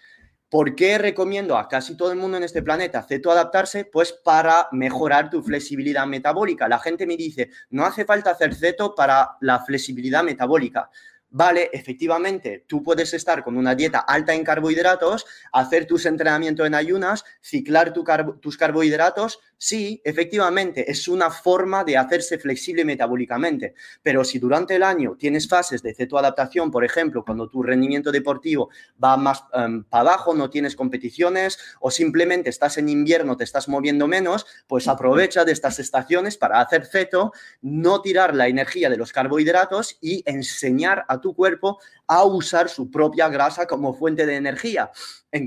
¿Por 0.50 0.76
qué 0.76 1.00
recomiendo 1.00 1.58
a 1.58 1.68
casi 1.68 1.98
todo 1.98 2.12
el 2.12 2.20
mundo 2.20 2.38
en 2.38 2.44
este 2.44 2.62
planeta 2.62 3.02
cetoadaptarse? 3.02 3.86
Pues 3.86 4.14
para 4.14 4.68
mejorar 4.72 5.32
tu 5.32 5.42
flexibilidad 5.42 6.06
metabólica. 6.06 6.68
La 6.68 6.78
gente 6.78 7.08
me 7.08 7.18
dice, 7.18 7.50
no 7.72 7.86
hace 7.86 8.06
falta 8.06 8.30
hacer 8.30 8.54
ceto 8.54 8.94
para 8.94 9.32
la 9.42 9.62
flexibilidad 9.66 10.24
metabólica. 10.24 10.92
Vale, 11.36 11.72
efectivamente, 11.74 12.64
tú 12.68 12.84
puedes 12.84 13.12
estar 13.16 13.44
con 13.44 13.58
una 13.58 13.74
dieta 13.74 13.98
alta 13.98 14.36
en 14.36 14.44
carbohidratos, 14.44 15.26
hacer 15.52 15.88
tus 15.88 16.06
entrenamientos 16.06 16.68
en 16.68 16.76
ayunas, 16.76 17.26
ciclar 17.42 17.92
tus 17.92 18.56
carbohidratos. 18.56 19.40
Sí, 19.66 20.02
efectivamente, 20.04 20.92
es 20.92 21.08
una 21.08 21.32
forma 21.32 21.86
de 21.86 21.96
hacerse 21.96 22.38
flexible 22.38 22.84
metabólicamente. 22.84 23.76
Pero 24.02 24.26
si 24.26 24.38
durante 24.38 24.76
el 24.76 24.84
año 24.84 25.16
tienes 25.18 25.48
fases 25.48 25.82
de 25.82 25.94
cetoadaptación, 25.94 26.70
por 26.70 26.84
ejemplo, 26.84 27.24
cuando 27.24 27.48
tu 27.48 27.64
rendimiento 27.64 28.12
deportivo 28.12 28.72
va 29.02 29.16
más 29.16 29.46
em, 29.54 29.86
para 29.86 30.02
abajo, 30.02 30.34
no 30.34 30.50
tienes 30.50 30.76
competiciones 30.76 31.58
o 31.80 31.92
simplemente 31.92 32.50
estás 32.50 32.78
en 32.78 32.90
invierno, 32.90 33.38
te 33.38 33.46
estás 33.46 33.70
moviendo 33.70 34.06
menos, 34.06 34.46
pues 34.68 34.90
aprovecha 34.90 35.46
de 35.46 35.54
estas 35.54 35.80
estaciones 35.80 36.36
para 36.36 36.60
hacer 36.60 36.86
ceto, 36.86 37.32
no 37.62 38.02
tirar 38.02 38.36
la 38.36 38.50
energía 38.50 38.90
de 38.90 38.98
los 38.98 39.14
carbohidratos 39.14 39.98
y 40.02 40.24
enseñar 40.26 41.06
a 41.08 41.22
tu 41.22 41.34
cuerpo 41.34 41.80
a 42.08 42.26
usar 42.26 42.68
su 42.68 42.92
propia 42.92 43.30
grasa 43.30 43.66
como 43.66 43.94
fuente 43.94 44.26
de 44.26 44.36
energía. 44.36 44.92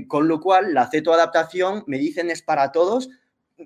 con 0.07 0.27
lo 0.27 0.41
cual, 0.41 0.73
la 0.73 0.89
cetoadaptación, 0.89 1.83
me 1.85 1.99
dicen, 1.99 2.31
es 2.31 2.41
para 2.41 2.71
todos, 2.71 3.09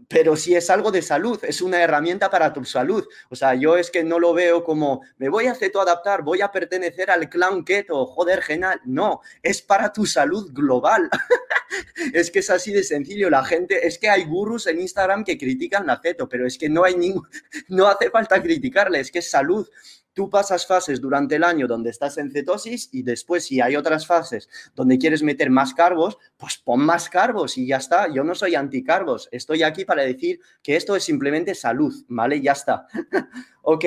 pero 0.08 0.36
si 0.38 0.56
es 0.56 0.70
algo 0.70 0.92
de 0.92 1.02
salud, 1.02 1.40
es 1.44 1.62
una 1.62 1.82
herramienta 1.82 2.30
para 2.30 2.54
tu 2.54 2.64
salud. 2.64 3.06
O 3.30 3.36
sea, 3.36 3.56
yo 3.56 3.76
es 3.76 3.92
que 3.92 4.04
no 4.04 4.20
lo 4.20 4.34
veo 4.34 4.64
como 4.64 5.02
me 5.18 5.28
voy 5.28 5.48
a 5.48 5.56
cetoadaptar, 5.56 6.22
voy 6.24 6.42
a 6.42 6.52
pertenecer 6.52 7.12
al 7.12 7.30
clan 7.30 7.66
keto, 7.66 8.06
joder, 8.06 8.42
genial. 8.42 8.80
No, 8.86 9.22
es 9.44 9.62
para 9.62 9.92
tu 9.92 10.06
salud 10.06 10.52
global. 10.54 11.10
es 12.14 12.32
que 12.32 12.40
es 12.40 12.50
así 12.50 12.72
de 12.72 12.84
sencillo. 12.84 13.30
La 13.30 13.44
gente, 13.44 13.86
es 13.86 13.98
que 13.98 14.10
hay 14.10 14.24
gurús 14.24 14.68
en 14.68 14.80
Instagram 14.80 15.24
que 15.26 15.38
critican 15.38 15.86
la 15.86 16.00
ceto, 16.02 16.30
pero 16.30 16.48
es 16.48 16.58
que 16.58 16.70
no 16.70 16.84
hay 16.86 16.96
ningún, 16.96 17.28
no 17.68 17.88
hace 17.88 18.10
falta 18.10 18.42
criticarle, 18.42 19.00
es 19.02 19.12
que 19.12 19.20
es 19.20 19.30
salud 19.30 19.68
tú 20.14 20.30
pasas 20.30 20.66
fases 20.66 21.02
durante 21.02 21.36
el 21.36 21.44
año 21.44 21.68
donde 21.68 21.90
estás 21.90 22.18
en 22.18 22.32
cetosis 22.32 22.90
y 22.92 23.04
después 23.04 23.46
si 23.46 23.62
hay 23.62 23.76
otras 23.76 24.06
fases 24.06 24.50
donde 24.76 24.98
quieres 24.98 25.24
meter 25.24 25.50
más 25.50 25.74
carbos, 25.74 26.18
pues 26.38 26.58
pon 26.58 26.82
más 26.82 27.10
carbos 27.10 27.58
y 27.58 27.68
ya 27.68 27.78
está. 27.78 28.08
Yo 28.14 28.24
no 28.24 28.36
soy 28.36 28.56
anticarbos, 28.56 29.30
estoy 29.32 29.64
aquí 29.64 29.86
para 29.86 30.04
decir 30.04 30.40
que 30.62 30.76
esto 30.76 30.96
es 30.96 31.04
simplemente 31.04 31.56
salud, 31.56 31.94
¿vale? 32.08 32.42
Ya 32.42 32.54
está. 32.54 32.88
ok. 33.62 33.86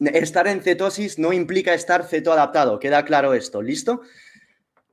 Estar 0.00 0.48
en 0.48 0.62
cetosis 0.62 1.18
no 1.18 1.32
implica 1.32 1.74
estar 1.74 2.04
cetoadaptado, 2.04 2.78
queda 2.78 3.04
claro 3.04 3.34
esto, 3.34 3.62
¿listo? 3.62 4.02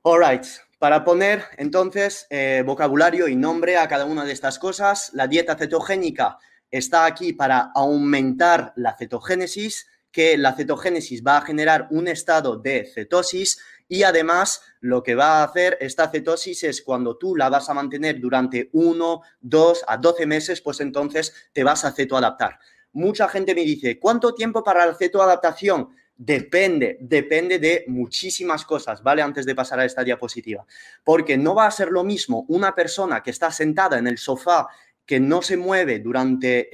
All 0.02 0.20
right. 0.20 0.44
Para 0.78 1.04
poner 1.04 1.44
entonces 1.58 2.26
eh, 2.30 2.62
vocabulario 2.64 3.28
y 3.28 3.36
nombre 3.36 3.76
a 3.76 3.86
cada 3.86 4.06
una 4.06 4.24
de 4.24 4.32
estas 4.32 4.58
cosas, 4.58 5.10
la 5.12 5.26
dieta 5.26 5.54
cetogénica 5.56 6.38
está 6.70 7.04
aquí 7.04 7.34
para 7.34 7.70
aumentar 7.74 8.72
la 8.76 8.96
cetogénesis, 8.96 9.88
que 10.12 10.36
la 10.36 10.54
cetogénesis 10.54 11.22
va 11.26 11.38
a 11.38 11.42
generar 11.42 11.88
un 11.90 12.08
estado 12.08 12.56
de 12.56 12.90
cetosis 12.92 13.58
y 13.88 14.04
además 14.04 14.62
lo 14.80 15.02
que 15.02 15.14
va 15.14 15.40
a 15.40 15.44
hacer 15.44 15.76
esta 15.80 16.08
cetosis 16.08 16.62
es 16.64 16.82
cuando 16.82 17.16
tú 17.16 17.34
la 17.34 17.48
vas 17.48 17.68
a 17.68 17.74
mantener 17.74 18.20
durante 18.20 18.70
1, 18.72 19.22
2 19.40 19.84
a 19.86 19.96
12 19.96 20.26
meses, 20.26 20.60
pues 20.60 20.80
entonces 20.80 21.34
te 21.52 21.64
vas 21.64 21.84
a 21.84 21.92
cetoadaptar. 21.92 22.58
Mucha 22.92 23.28
gente 23.28 23.54
me 23.54 23.62
dice, 23.62 23.98
¿cuánto 23.98 24.34
tiempo 24.34 24.62
para 24.62 24.86
la 24.86 24.94
cetoadaptación? 24.94 25.90
Depende, 26.16 26.98
depende 27.00 27.58
de 27.58 27.84
muchísimas 27.88 28.64
cosas, 28.64 29.02
¿vale? 29.02 29.22
Antes 29.22 29.46
de 29.46 29.54
pasar 29.54 29.80
a 29.80 29.84
esta 29.84 30.04
diapositiva. 30.04 30.66
Porque 31.02 31.38
no 31.38 31.54
va 31.54 31.66
a 31.66 31.70
ser 31.70 31.90
lo 31.90 32.04
mismo 32.04 32.44
una 32.48 32.74
persona 32.74 33.22
que 33.22 33.30
está 33.30 33.50
sentada 33.50 33.98
en 33.98 34.06
el 34.06 34.18
sofá 34.18 34.68
que 35.06 35.20
no 35.20 35.42
se 35.42 35.56
mueve 35.56 35.98
durante 35.98 36.70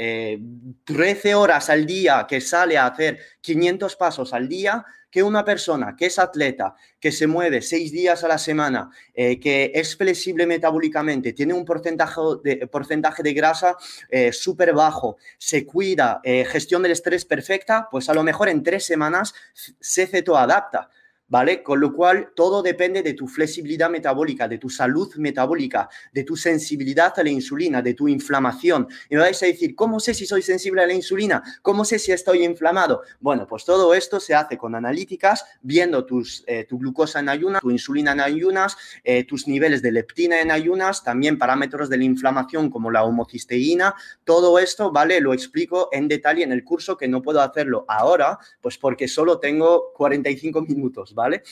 13 0.84 1.30
eh, 1.30 1.34
horas 1.34 1.70
al 1.70 1.86
día, 1.86 2.26
que 2.28 2.40
sale 2.40 2.76
a 2.76 2.86
hacer 2.86 3.18
500 3.40 3.96
pasos 3.96 4.34
al 4.34 4.48
día, 4.48 4.84
que 5.10 5.22
una 5.22 5.44
persona 5.44 5.96
que 5.96 6.06
es 6.06 6.18
atleta, 6.18 6.74
que 7.00 7.12
se 7.12 7.26
mueve 7.26 7.62
6 7.62 7.92
días 7.92 8.24
a 8.24 8.28
la 8.28 8.36
semana, 8.36 8.90
eh, 9.14 9.40
que 9.40 9.72
es 9.74 9.96
flexible 9.96 10.46
metabólicamente, 10.46 11.32
tiene 11.32 11.54
un 11.54 11.64
porcentaje 11.64 12.20
de, 12.44 12.66
porcentaje 12.66 13.22
de 13.22 13.32
grasa 13.32 13.76
eh, 14.10 14.32
súper 14.32 14.74
bajo, 14.74 15.16
se 15.38 15.64
cuida, 15.64 16.20
gestión 16.22 16.82
del 16.82 16.92
estrés 16.92 17.24
perfecta, 17.24 17.88
pues 17.90 18.08
a 18.10 18.14
lo 18.14 18.22
mejor 18.22 18.48
en 18.50 18.62
tres 18.62 18.84
semanas 18.84 19.34
se 19.80 20.06
cetoadapta. 20.06 20.90
¿Vale? 21.28 21.62
Con 21.62 21.80
lo 21.80 21.92
cual, 21.92 22.30
todo 22.34 22.62
depende 22.62 23.02
de 23.02 23.14
tu 23.14 23.26
flexibilidad 23.26 23.90
metabólica, 23.90 24.48
de 24.48 24.58
tu 24.58 24.70
salud 24.70 25.14
metabólica, 25.16 25.88
de 26.12 26.24
tu 26.24 26.36
sensibilidad 26.36 27.12
a 27.16 27.22
la 27.22 27.30
insulina, 27.30 27.82
de 27.82 27.94
tu 27.94 28.08
inflamación. 28.08 28.88
Y 29.10 29.16
me 29.16 29.22
vais 29.22 29.42
a 29.42 29.46
decir, 29.46 29.74
¿cómo 29.74 30.00
sé 30.00 30.14
si 30.14 30.26
soy 30.26 30.42
sensible 30.42 30.82
a 30.82 30.86
la 30.86 30.94
insulina? 30.94 31.42
¿Cómo 31.62 31.84
sé 31.84 31.98
si 31.98 32.12
estoy 32.12 32.44
inflamado? 32.44 33.02
Bueno, 33.20 33.46
pues 33.46 33.64
todo 33.64 33.94
esto 33.94 34.20
se 34.20 34.34
hace 34.34 34.56
con 34.56 34.74
analíticas, 34.74 35.44
viendo 35.62 36.04
tus, 36.04 36.44
eh, 36.46 36.64
tu 36.64 36.78
glucosa 36.78 37.20
en 37.20 37.28
ayunas, 37.28 37.60
tu 37.60 37.70
insulina 37.70 38.12
en 38.12 38.20
ayunas, 38.20 38.76
eh, 39.04 39.24
tus 39.24 39.48
niveles 39.48 39.82
de 39.82 39.92
leptina 39.92 40.40
en 40.40 40.50
ayunas, 40.50 41.02
también 41.02 41.38
parámetros 41.38 41.88
de 41.88 41.98
la 41.98 42.04
inflamación 42.04 42.70
como 42.70 42.90
la 42.90 43.04
homocisteína. 43.04 43.94
Todo 44.24 44.58
esto, 44.58 44.92
¿vale? 44.92 45.20
Lo 45.20 45.34
explico 45.34 45.88
en 45.92 46.08
detalle 46.08 46.44
en 46.44 46.52
el 46.52 46.64
curso 46.64 46.96
que 46.96 47.08
no 47.08 47.22
puedo 47.22 47.40
hacerlo 47.40 47.84
ahora, 47.88 48.38
pues 48.60 48.78
porque 48.78 49.08
solo 49.08 49.38
tengo 49.38 49.92
45 49.94 50.62
minutos. 50.62 51.14
¿Vale? 51.16 51.42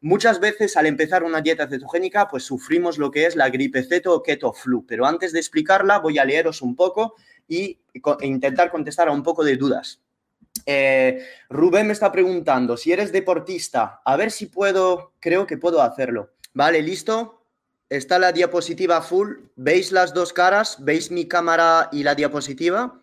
Muchas 0.00 0.38
veces 0.40 0.76
al 0.76 0.86
empezar 0.86 1.24
una 1.24 1.42
dieta 1.42 1.68
cetogénica, 1.68 2.28
pues 2.28 2.44
sufrimos 2.44 2.96
lo 2.96 3.10
que 3.10 3.26
es 3.26 3.36
la 3.36 3.50
gripe 3.50 3.82
ceto 3.82 4.14
o 4.14 4.22
keto 4.22 4.52
flu, 4.52 4.86
pero 4.86 5.04
antes 5.04 5.32
de 5.32 5.40
explicarla 5.40 5.98
voy 5.98 6.18
a 6.18 6.24
leeros 6.24 6.62
un 6.62 6.76
poco 6.76 7.16
y 7.46 7.80
intentar 8.22 8.70
contestar 8.70 9.08
a 9.08 9.12
un 9.12 9.24
poco 9.24 9.42
de 9.44 9.56
dudas. 9.56 10.00
Eh, 10.64 11.26
Rubén 11.50 11.88
me 11.88 11.92
está 11.92 12.12
preguntando 12.12 12.76
si 12.76 12.92
eres 12.92 13.10
deportista, 13.12 14.00
a 14.04 14.16
ver 14.16 14.30
si 14.30 14.46
puedo, 14.46 15.14
creo 15.18 15.46
que 15.46 15.58
puedo 15.58 15.82
hacerlo. 15.82 16.30
Vale, 16.54 16.80
listo. 16.82 17.34
Está 17.88 18.18
la 18.18 18.32
diapositiva 18.32 19.00
full. 19.00 19.36
¿Veis 19.56 19.92
las 19.92 20.12
dos 20.12 20.32
caras? 20.32 20.76
¿Veis 20.84 21.10
mi 21.10 21.26
cámara 21.26 21.88
y 21.90 22.02
la 22.02 22.14
diapositiva? 22.14 22.97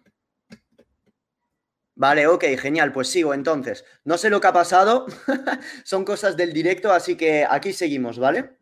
Vale, 1.95 2.27
ok, 2.27 2.43
genial, 2.59 2.91
pues 2.91 3.07
sigo 3.07 3.33
entonces. 3.33 3.85
No 4.03 4.17
sé 4.17 4.29
lo 4.29 4.41
que 4.41 4.47
ha 4.47 4.53
pasado, 4.53 5.05
son 5.85 6.03
cosas 6.03 6.35
del 6.35 6.51
directo, 6.51 6.91
así 6.91 7.15
que 7.15 7.45
aquí 7.49 7.71
seguimos, 7.71 8.19
¿vale? 8.19 8.57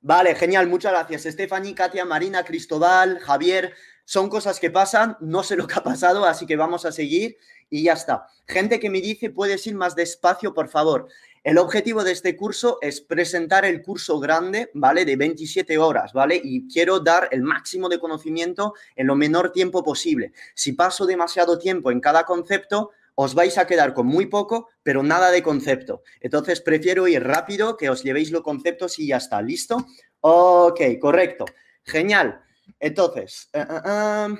Vale, 0.00 0.36
genial, 0.36 0.68
muchas 0.68 0.92
gracias. 0.92 1.24
Stephanie, 1.24 1.74
Katia, 1.74 2.04
Marina, 2.04 2.44
Cristóbal, 2.44 3.18
Javier, 3.18 3.74
son 4.04 4.30
cosas 4.30 4.60
que 4.60 4.70
pasan, 4.70 5.16
no 5.20 5.42
sé 5.42 5.56
lo 5.56 5.66
que 5.66 5.74
ha 5.74 5.82
pasado, 5.82 6.24
así 6.24 6.46
que 6.46 6.56
vamos 6.56 6.84
a 6.84 6.92
seguir 6.92 7.36
y 7.68 7.82
ya 7.82 7.94
está. 7.94 8.26
Gente 8.46 8.78
que 8.78 8.90
me 8.90 9.00
dice, 9.00 9.30
puedes 9.30 9.66
ir 9.66 9.74
más 9.74 9.96
despacio, 9.96 10.54
por 10.54 10.68
favor. 10.68 11.08
El 11.48 11.56
objetivo 11.56 12.04
de 12.04 12.12
este 12.12 12.36
curso 12.36 12.76
es 12.82 13.00
presentar 13.00 13.64
el 13.64 13.80
curso 13.80 14.20
grande, 14.20 14.70
¿vale? 14.74 15.06
De 15.06 15.16
27 15.16 15.78
horas, 15.78 16.12
¿vale? 16.12 16.38
Y 16.44 16.68
quiero 16.68 17.00
dar 17.00 17.30
el 17.32 17.40
máximo 17.40 17.88
de 17.88 17.98
conocimiento 17.98 18.74
en 18.94 19.06
lo 19.06 19.16
menor 19.16 19.50
tiempo 19.50 19.82
posible. 19.82 20.34
Si 20.54 20.72
paso 20.72 21.06
demasiado 21.06 21.58
tiempo 21.58 21.90
en 21.90 22.00
cada 22.00 22.24
concepto, 22.24 22.90
os 23.14 23.34
vais 23.34 23.56
a 23.56 23.66
quedar 23.66 23.94
con 23.94 24.06
muy 24.06 24.26
poco, 24.26 24.68
pero 24.82 25.02
nada 25.02 25.30
de 25.30 25.42
concepto. 25.42 26.02
Entonces 26.20 26.60
prefiero 26.60 27.08
ir 27.08 27.24
rápido, 27.24 27.78
que 27.78 27.88
os 27.88 28.02
llevéis 28.02 28.30
los 28.30 28.42
conceptos 28.42 28.98
y 28.98 29.06
ya 29.06 29.16
está. 29.16 29.40
¿Listo? 29.40 29.86
Ok, 30.20 30.82
correcto. 31.00 31.46
Genial. 31.82 32.42
Entonces, 32.78 33.48
eh, 33.54 33.64
eh, 33.66 33.80
eh, 33.86 34.36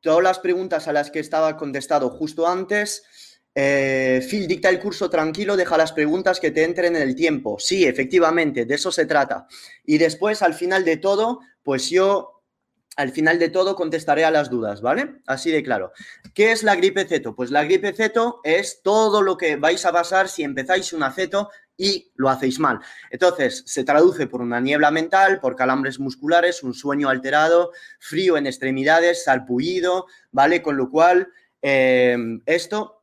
todas 0.00 0.22
las 0.22 0.38
preguntas 0.38 0.88
a 0.88 0.94
las 0.94 1.10
que 1.10 1.20
estaba 1.20 1.58
contestado 1.58 2.08
justo 2.08 2.48
antes. 2.48 3.02
Eh, 3.54 4.26
Phil, 4.28 4.46
dicta 4.46 4.68
el 4.70 4.80
curso 4.80 5.10
tranquilo, 5.10 5.56
deja 5.56 5.76
las 5.76 5.92
preguntas 5.92 6.40
que 6.40 6.50
te 6.50 6.64
entren 6.64 6.96
en 6.96 7.02
el 7.02 7.14
tiempo. 7.14 7.58
Sí, 7.58 7.84
efectivamente, 7.84 8.64
de 8.64 8.74
eso 8.74 8.90
se 8.90 9.06
trata. 9.06 9.46
Y 9.84 9.98
después, 9.98 10.42
al 10.42 10.54
final 10.54 10.84
de 10.84 10.96
todo, 10.96 11.40
pues 11.62 11.90
yo 11.90 12.42
al 12.96 13.10
final 13.10 13.38
de 13.38 13.48
todo 13.48 13.74
contestaré 13.74 14.24
a 14.24 14.30
las 14.30 14.50
dudas, 14.50 14.82
¿vale? 14.82 15.22
Así 15.26 15.50
de 15.50 15.62
claro. 15.62 15.92
¿Qué 16.34 16.52
es 16.52 16.62
la 16.62 16.76
gripe 16.76 17.06
ceto? 17.06 17.34
Pues 17.34 17.50
la 17.50 17.64
gripe 17.64 17.92
ceto 17.92 18.40
es 18.44 18.82
todo 18.82 19.22
lo 19.22 19.36
que 19.36 19.56
vais 19.56 19.84
a 19.86 19.92
pasar 19.92 20.28
si 20.28 20.42
empezáis 20.42 20.92
un 20.92 21.02
aceto 21.02 21.50
y 21.76 22.12
lo 22.16 22.28
hacéis 22.28 22.58
mal. 22.58 22.80
Entonces, 23.10 23.62
se 23.66 23.84
traduce 23.84 24.26
por 24.26 24.42
una 24.42 24.60
niebla 24.60 24.90
mental, 24.90 25.40
por 25.40 25.56
calambres 25.56 25.98
musculares, 25.98 26.62
un 26.62 26.74
sueño 26.74 27.08
alterado, 27.08 27.72
frío 27.98 28.36
en 28.36 28.46
extremidades, 28.46 29.24
salpullido, 29.24 30.06
¿vale? 30.30 30.60
Con 30.60 30.76
lo 30.76 30.90
cual, 30.90 31.28
eh, 31.62 32.16
esto 32.44 33.01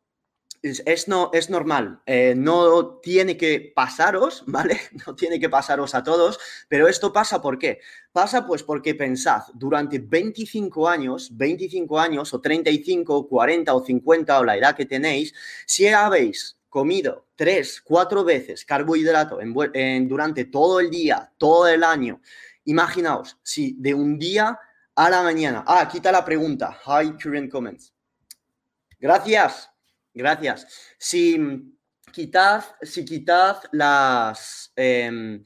es, 0.62 1.08
no, 1.08 1.30
es 1.34 1.50
normal, 1.50 2.02
eh, 2.06 2.34
no 2.36 3.00
tiene 3.02 3.38
que 3.38 3.72
pasaros, 3.76 4.44
¿vale? 4.48 4.80
No 5.06 5.16
tiene 5.16 5.40
que 5.40 5.50
pasaros 5.50 5.96
a 5.96 6.04
todos, 6.04 6.40
pero 6.68 6.88
esto 6.88 7.14
pasa 7.14 7.42
¿por 7.42 7.58
qué? 7.58 7.80
Pasa 8.12 8.46
pues 8.46 8.64
porque 8.64 8.96
pensad, 8.96 9.44
durante 9.54 10.00
25 10.00 10.90
años, 10.90 11.30
25 11.36 12.00
años 12.00 12.34
o 12.34 12.42
35, 12.42 13.28
40 13.28 13.74
o 13.74 13.86
50 13.86 14.40
o 14.40 14.44
la 14.44 14.58
edad 14.58 14.76
que 14.76 14.86
tenéis, 14.86 15.34
si 15.66 15.88
habéis 15.88 16.58
comido 16.70 17.26
tres, 17.36 17.82
cuatro 17.82 18.24
veces 18.24 18.66
carbohidrato 18.66 19.40
durante 20.04 20.46
todo 20.46 20.80
el 20.80 20.90
día, 20.90 21.32
todo 21.38 21.68
el 21.68 21.84
año, 21.84 22.22
imaginaos, 22.66 23.38
si 23.42 23.74
de 23.80 23.94
un 23.94 24.20
día 24.20 24.60
a 24.96 25.10
la 25.10 25.24
mañana, 25.24 25.64
ah, 25.66 25.88
quita 25.88 26.12
la 26.12 26.26
pregunta, 26.26 26.78
hi, 26.86 27.14
current 27.22 27.50
comments. 27.50 27.94
Gracias. 29.00 29.70
Gracias. 30.14 30.68
Si 30.98 31.38
quitad, 32.12 32.64
si 32.82 33.06
quitad 33.06 33.58
las... 33.72 34.72
Em, 34.76 35.44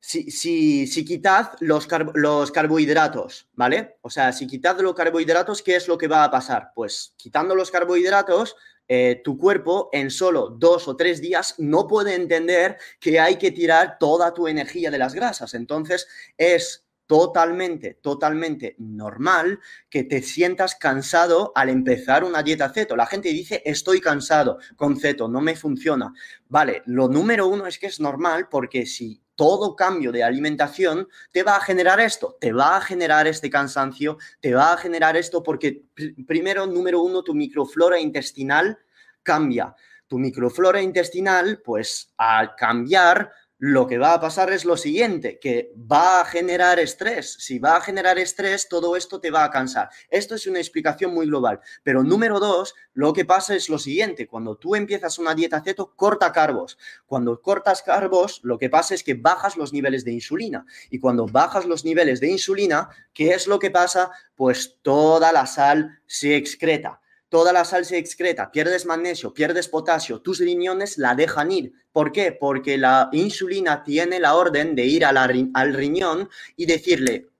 si, 0.00 0.86
si, 0.86 1.02
quitad 1.02 1.52
los, 1.60 1.88
los, 2.12 2.52
carbohidratos, 2.52 3.48
¿vale? 3.54 3.96
O 4.02 4.10
sea, 4.10 4.32
si 4.32 4.46
quitad 4.46 4.78
los 4.80 4.94
carbohidratos, 4.94 5.62
¿qué 5.62 5.76
es 5.76 5.88
lo 5.88 5.96
que 5.96 6.08
va 6.08 6.24
a 6.24 6.30
pasar? 6.30 6.72
Pues 6.74 7.14
quitando 7.16 7.54
los 7.54 7.70
carbohidratos, 7.70 8.54
eh, 8.86 9.22
tu 9.24 9.38
cuerpo 9.38 9.88
en 9.92 10.10
solo 10.10 10.50
dos 10.50 10.88
o 10.88 10.96
tres 10.96 11.22
días 11.22 11.54
no 11.56 11.86
puede 11.86 12.14
entender 12.14 12.76
que 13.00 13.18
hay 13.18 13.36
que 13.36 13.50
tirar 13.50 13.96
toda 13.98 14.34
tu 14.34 14.46
energía 14.46 14.90
de 14.90 14.98
las 14.98 15.14
grasas. 15.14 15.54
Entonces, 15.54 16.06
es 16.36 16.83
totalmente, 17.06 17.98
totalmente 18.00 18.76
normal 18.78 19.60
que 19.90 20.04
te 20.04 20.22
sientas 20.22 20.74
cansado 20.74 21.52
al 21.54 21.68
empezar 21.68 22.24
una 22.24 22.42
dieta 22.42 22.70
ceto. 22.70 22.96
La 22.96 23.06
gente 23.06 23.28
dice, 23.28 23.62
estoy 23.64 24.00
cansado 24.00 24.58
con 24.76 24.98
ceto, 24.98 25.28
no 25.28 25.40
me 25.40 25.56
funciona. 25.56 26.12
Vale, 26.48 26.82
lo 26.86 27.08
número 27.08 27.46
uno 27.46 27.66
es 27.66 27.78
que 27.78 27.86
es 27.86 28.00
normal 28.00 28.48
porque 28.50 28.86
si 28.86 29.20
todo 29.34 29.74
cambio 29.74 30.12
de 30.12 30.22
alimentación 30.22 31.08
te 31.32 31.42
va 31.42 31.56
a 31.56 31.60
generar 31.60 32.00
esto, 32.00 32.36
te 32.40 32.52
va 32.52 32.76
a 32.76 32.80
generar 32.80 33.26
este 33.26 33.50
cansancio, 33.50 34.18
te 34.40 34.54
va 34.54 34.72
a 34.72 34.76
generar 34.76 35.16
esto 35.16 35.42
porque 35.42 35.84
primero, 36.26 36.66
número 36.66 37.02
uno, 37.02 37.22
tu 37.22 37.34
microflora 37.34 37.98
intestinal 37.98 38.78
cambia. 39.22 39.74
Tu 40.06 40.18
microflora 40.18 40.82
intestinal, 40.82 41.62
pues 41.64 42.12
al 42.18 42.54
cambiar, 42.56 43.32
lo 43.58 43.86
que 43.86 43.98
va 43.98 44.14
a 44.14 44.20
pasar 44.20 44.52
es 44.52 44.64
lo 44.64 44.76
siguiente, 44.76 45.38
que 45.38 45.72
va 45.90 46.20
a 46.20 46.24
generar 46.24 46.78
estrés. 46.80 47.36
Si 47.38 47.58
va 47.58 47.76
a 47.76 47.80
generar 47.80 48.18
estrés, 48.18 48.68
todo 48.68 48.96
esto 48.96 49.20
te 49.20 49.30
va 49.30 49.44
a 49.44 49.50
cansar. 49.50 49.90
Esto 50.10 50.34
es 50.34 50.46
una 50.46 50.58
explicación 50.58 51.14
muy 51.14 51.26
global. 51.26 51.60
Pero 51.82 52.02
número 52.02 52.40
dos, 52.40 52.74
lo 52.92 53.12
que 53.12 53.24
pasa 53.24 53.54
es 53.54 53.68
lo 53.68 53.78
siguiente, 53.78 54.26
cuando 54.26 54.56
tú 54.56 54.74
empiezas 54.74 55.18
una 55.18 55.34
dieta 55.34 55.62
ceto, 55.62 55.94
corta 55.94 56.32
carbos. 56.32 56.78
Cuando 57.06 57.40
cortas 57.40 57.82
carbos, 57.82 58.40
lo 58.42 58.58
que 58.58 58.70
pasa 58.70 58.94
es 58.94 59.04
que 59.04 59.14
bajas 59.14 59.56
los 59.56 59.72
niveles 59.72 60.04
de 60.04 60.12
insulina. 60.12 60.66
Y 60.90 60.98
cuando 60.98 61.26
bajas 61.26 61.64
los 61.64 61.84
niveles 61.84 62.20
de 62.20 62.30
insulina, 62.30 62.88
¿qué 63.12 63.34
es 63.34 63.46
lo 63.46 63.58
que 63.58 63.70
pasa? 63.70 64.10
Pues 64.34 64.78
toda 64.82 65.32
la 65.32 65.46
sal 65.46 66.00
se 66.06 66.36
excreta 66.36 67.00
toda 67.34 67.52
la 67.52 67.64
sal 67.64 67.84
se 67.84 67.98
excreta, 67.98 68.52
pierdes 68.52 68.86
magnesio, 68.86 69.34
pierdes 69.34 69.66
potasio, 69.66 70.20
tus 70.20 70.38
riñones 70.38 70.98
la 70.98 71.16
dejan 71.16 71.50
ir. 71.50 71.72
¿Por 71.90 72.12
qué? 72.12 72.30
Porque 72.30 72.78
la 72.78 73.08
insulina 73.10 73.82
tiene 73.82 74.20
la 74.20 74.36
orden 74.36 74.76
de 74.76 74.84
ir 74.84 75.04
al 75.04 75.74
riñón 75.74 76.30
y 76.54 76.64
decirle, 76.64 77.30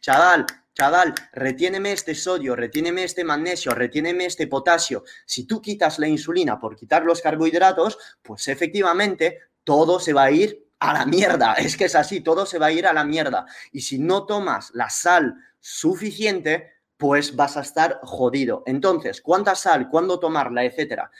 chaval, 0.00 0.46
chaval, 0.72 1.16
retiéneme 1.32 1.90
este 1.90 2.14
sodio, 2.14 2.54
retiéneme 2.54 3.02
este 3.02 3.24
magnesio, 3.24 3.72
retiéneme 3.72 4.26
este 4.26 4.46
potasio. 4.46 5.02
Si 5.26 5.48
tú 5.48 5.60
quitas 5.60 5.98
la 5.98 6.06
insulina 6.06 6.60
por 6.60 6.76
quitar 6.76 7.04
los 7.04 7.20
carbohidratos, 7.20 7.98
pues 8.22 8.46
efectivamente 8.46 9.40
todo 9.64 9.98
se 9.98 10.12
va 10.12 10.26
a 10.26 10.30
ir 10.30 10.64
a 10.78 10.92
la 10.92 11.06
mierda. 11.06 11.54
Es 11.54 11.76
que 11.76 11.86
es 11.86 11.96
así, 11.96 12.20
todo 12.20 12.46
se 12.46 12.60
va 12.60 12.66
a 12.66 12.72
ir 12.72 12.86
a 12.86 12.92
la 12.92 13.02
mierda. 13.02 13.46
Y 13.72 13.80
si 13.80 13.98
no 13.98 14.26
tomas 14.26 14.70
la 14.74 14.90
sal 14.90 15.34
suficiente, 15.58 16.73
pues 16.96 17.34
vas 17.36 17.56
a 17.56 17.60
estar 17.60 18.00
jodido. 18.02 18.62
Entonces, 18.66 19.20
¿cuánta 19.20 19.54
sal? 19.54 19.88
¿Cuándo 19.88 20.18
tomarla? 20.18 20.64
Etcétera. 20.64 21.10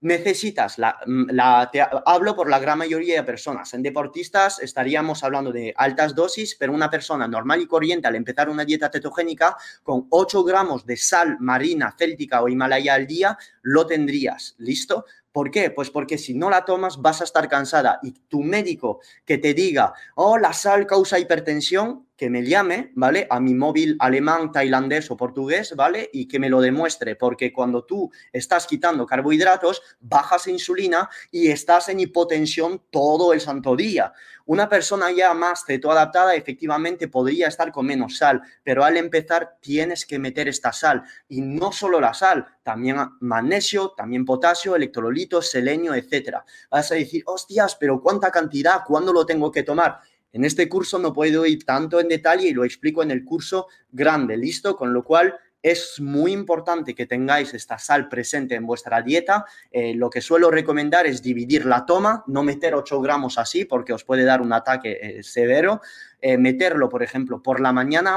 Necesitas, 0.00 0.78
la, 0.78 0.98
mm, 1.06 1.30
la 1.30 1.70
hablo 2.04 2.36
por 2.36 2.50
la 2.50 2.58
gran 2.58 2.76
mayoría 2.76 3.16
de 3.16 3.22
personas. 3.22 3.72
En 3.72 3.82
deportistas 3.82 4.58
estaríamos 4.58 5.24
hablando 5.24 5.50
de 5.50 5.72
altas 5.76 6.14
dosis, 6.14 6.56
pero 6.58 6.74
una 6.74 6.90
persona 6.90 7.26
normal 7.26 7.62
y 7.62 7.66
corriente 7.66 8.06
al 8.06 8.16
empezar 8.16 8.50
una 8.50 8.66
dieta 8.66 8.90
cetogénica 8.92 9.56
con 9.82 10.06
8 10.10 10.44
gramos 10.44 10.84
de 10.84 10.98
sal 10.98 11.38
marina, 11.40 11.94
céltica 11.98 12.42
o 12.42 12.48
himalaya 12.48 12.94
al 12.94 13.06
día, 13.06 13.38
lo 13.62 13.86
tendrías. 13.86 14.54
¿Listo? 14.58 15.06
¿Por 15.34 15.50
qué? 15.50 15.70
Pues 15.70 15.90
porque 15.90 16.16
si 16.16 16.32
no 16.32 16.48
la 16.48 16.64
tomas 16.64 17.02
vas 17.02 17.20
a 17.20 17.24
estar 17.24 17.48
cansada 17.48 17.98
y 18.04 18.12
tu 18.12 18.44
médico 18.44 19.00
que 19.24 19.36
te 19.36 19.52
diga, 19.52 19.92
oh, 20.14 20.38
la 20.38 20.52
sal 20.52 20.86
causa 20.86 21.18
hipertensión, 21.18 22.06
que 22.16 22.30
me 22.30 22.44
llame, 22.44 22.92
¿vale? 22.94 23.26
A 23.28 23.40
mi 23.40 23.52
móvil 23.52 23.96
alemán, 23.98 24.52
tailandés 24.52 25.10
o 25.10 25.16
portugués, 25.16 25.74
¿vale? 25.74 26.08
Y 26.12 26.28
que 26.28 26.38
me 26.38 26.48
lo 26.48 26.60
demuestre, 26.60 27.16
porque 27.16 27.52
cuando 27.52 27.84
tú 27.84 28.12
estás 28.32 28.68
quitando 28.68 29.06
carbohidratos, 29.06 29.82
bajas 29.98 30.46
insulina 30.46 31.10
y 31.32 31.48
estás 31.48 31.88
en 31.88 31.98
hipotensión 31.98 32.82
todo 32.90 33.32
el 33.32 33.40
santo 33.40 33.74
día. 33.74 34.12
Una 34.46 34.68
persona 34.68 35.10
ya 35.10 35.32
más 35.32 35.64
cetoadaptada 35.66 36.34
efectivamente 36.34 37.08
podría 37.08 37.48
estar 37.48 37.72
con 37.72 37.86
menos 37.86 38.18
sal, 38.18 38.42
pero 38.62 38.84
al 38.84 38.98
empezar 38.98 39.56
tienes 39.58 40.04
que 40.04 40.18
meter 40.18 40.48
esta 40.48 40.70
sal 40.70 41.02
y 41.28 41.40
no 41.40 41.72
solo 41.72 41.98
la 41.98 42.12
sal, 42.12 42.46
también 42.62 42.98
magnesio, 43.20 43.94
también 43.96 44.26
potasio, 44.26 44.76
electrolitos, 44.76 45.50
selenio, 45.50 45.94
etcétera. 45.94 46.44
Vas 46.70 46.92
a 46.92 46.94
decir, 46.94 47.22
hostias, 47.24 47.76
pero 47.76 48.02
¿cuánta 48.02 48.30
cantidad? 48.30 48.82
¿Cuándo 48.86 49.14
lo 49.14 49.24
tengo 49.24 49.50
que 49.50 49.62
tomar? 49.62 50.00
En 50.34 50.44
este 50.44 50.68
curso 50.68 50.98
no 50.98 51.14
puedo 51.14 51.46
ir 51.46 51.64
tanto 51.64 51.98
en 51.98 52.08
detalle 52.08 52.48
y 52.48 52.52
lo 52.52 52.64
explico 52.64 53.02
en 53.02 53.12
el 53.12 53.24
curso 53.24 53.68
grande, 53.92 54.36
¿listo? 54.36 54.76
Con 54.76 54.92
lo 54.92 55.04
cual 55.04 55.38
es 55.64 55.98
muy 55.98 56.32
importante 56.32 56.94
que 56.94 57.06
tengáis 57.06 57.54
esta 57.54 57.78
sal 57.78 58.06
presente 58.10 58.54
en 58.54 58.66
vuestra 58.66 59.00
dieta. 59.00 59.46
Eh, 59.70 59.94
lo 59.94 60.10
que 60.10 60.20
suelo 60.20 60.50
recomendar 60.50 61.06
es 61.06 61.22
dividir 61.22 61.64
la 61.64 61.86
toma, 61.86 62.22
no 62.26 62.42
meter 62.42 62.74
8 62.74 63.00
gramos 63.00 63.38
así 63.38 63.64
porque 63.64 63.94
os 63.94 64.04
puede 64.04 64.24
dar 64.24 64.42
un 64.42 64.52
ataque 64.52 64.98
eh, 65.00 65.22
severo. 65.22 65.80
Eh, 66.20 66.36
meterlo, 66.36 66.90
por 66.90 67.02
ejemplo, 67.02 67.42
por 67.42 67.60
la 67.60 67.72
mañana 67.72 68.16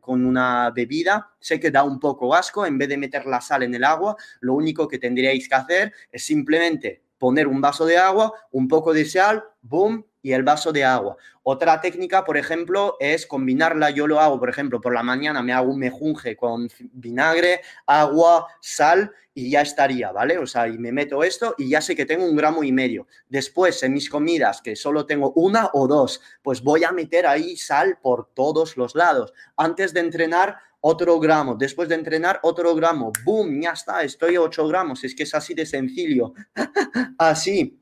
con 0.00 0.24
una 0.24 0.70
bebida, 0.70 1.30
sé 1.38 1.60
que 1.60 1.70
da 1.70 1.84
un 1.84 2.00
poco 2.00 2.34
asco, 2.34 2.64
en 2.64 2.78
vez 2.78 2.88
de 2.88 2.96
meter 2.96 3.26
la 3.26 3.40
sal 3.40 3.62
en 3.62 3.74
el 3.74 3.84
agua, 3.84 4.16
lo 4.40 4.54
único 4.54 4.88
que 4.88 4.98
tendríais 4.98 5.48
que 5.48 5.54
hacer 5.54 5.92
es 6.10 6.24
simplemente 6.24 7.02
poner 7.20 7.46
un 7.46 7.60
vaso 7.60 7.86
de 7.86 7.98
agua, 7.98 8.32
un 8.50 8.66
poco 8.66 8.92
de 8.92 9.04
sal, 9.04 9.44
boom, 9.60 10.04
y 10.22 10.32
el 10.32 10.42
vaso 10.42 10.72
de 10.72 10.84
agua. 10.84 11.16
Otra 11.42 11.80
técnica, 11.80 12.24
por 12.24 12.36
ejemplo, 12.36 12.96
es 13.00 13.26
combinarla. 13.26 13.90
Yo 13.90 14.06
lo 14.06 14.20
hago, 14.20 14.38
por 14.38 14.50
ejemplo, 14.50 14.80
por 14.80 14.92
la 14.92 15.02
mañana 15.02 15.42
me 15.42 15.52
hago 15.52 15.70
un 15.70 15.78
mejunje 15.78 16.36
con 16.36 16.68
vinagre, 16.92 17.62
agua, 17.86 18.46
sal 18.60 19.12
y 19.32 19.50
ya 19.50 19.62
estaría, 19.62 20.12
¿vale? 20.12 20.38
O 20.38 20.46
sea, 20.46 20.68
y 20.68 20.76
me 20.76 20.92
meto 20.92 21.22
esto 21.22 21.54
y 21.56 21.70
ya 21.70 21.80
sé 21.80 21.96
que 21.96 22.04
tengo 22.04 22.26
un 22.26 22.36
gramo 22.36 22.64
y 22.64 22.72
medio. 22.72 23.06
Después, 23.28 23.82
en 23.82 23.94
mis 23.94 24.10
comidas, 24.10 24.60
que 24.60 24.76
solo 24.76 25.06
tengo 25.06 25.32
una 25.34 25.70
o 25.72 25.86
dos, 25.86 26.20
pues 26.42 26.62
voy 26.62 26.84
a 26.84 26.92
meter 26.92 27.26
ahí 27.26 27.56
sal 27.56 27.98
por 28.02 28.30
todos 28.34 28.76
los 28.76 28.94
lados. 28.94 29.32
Antes 29.56 29.94
de 29.94 30.00
entrenar, 30.00 30.58
otro 30.80 31.18
gramo. 31.18 31.54
Después 31.54 31.88
de 31.88 31.94
entrenar, 31.94 32.40
otro 32.42 32.74
gramo. 32.74 33.12
¡Boom! 33.24 33.60
Ya 33.60 33.72
está, 33.72 34.02
estoy 34.02 34.36
a 34.36 34.42
8 34.42 34.66
gramos. 34.68 35.04
Es 35.04 35.14
que 35.14 35.24
es 35.24 35.34
así 35.34 35.54
de 35.54 35.66
sencillo. 35.66 36.32
así. 37.18 37.80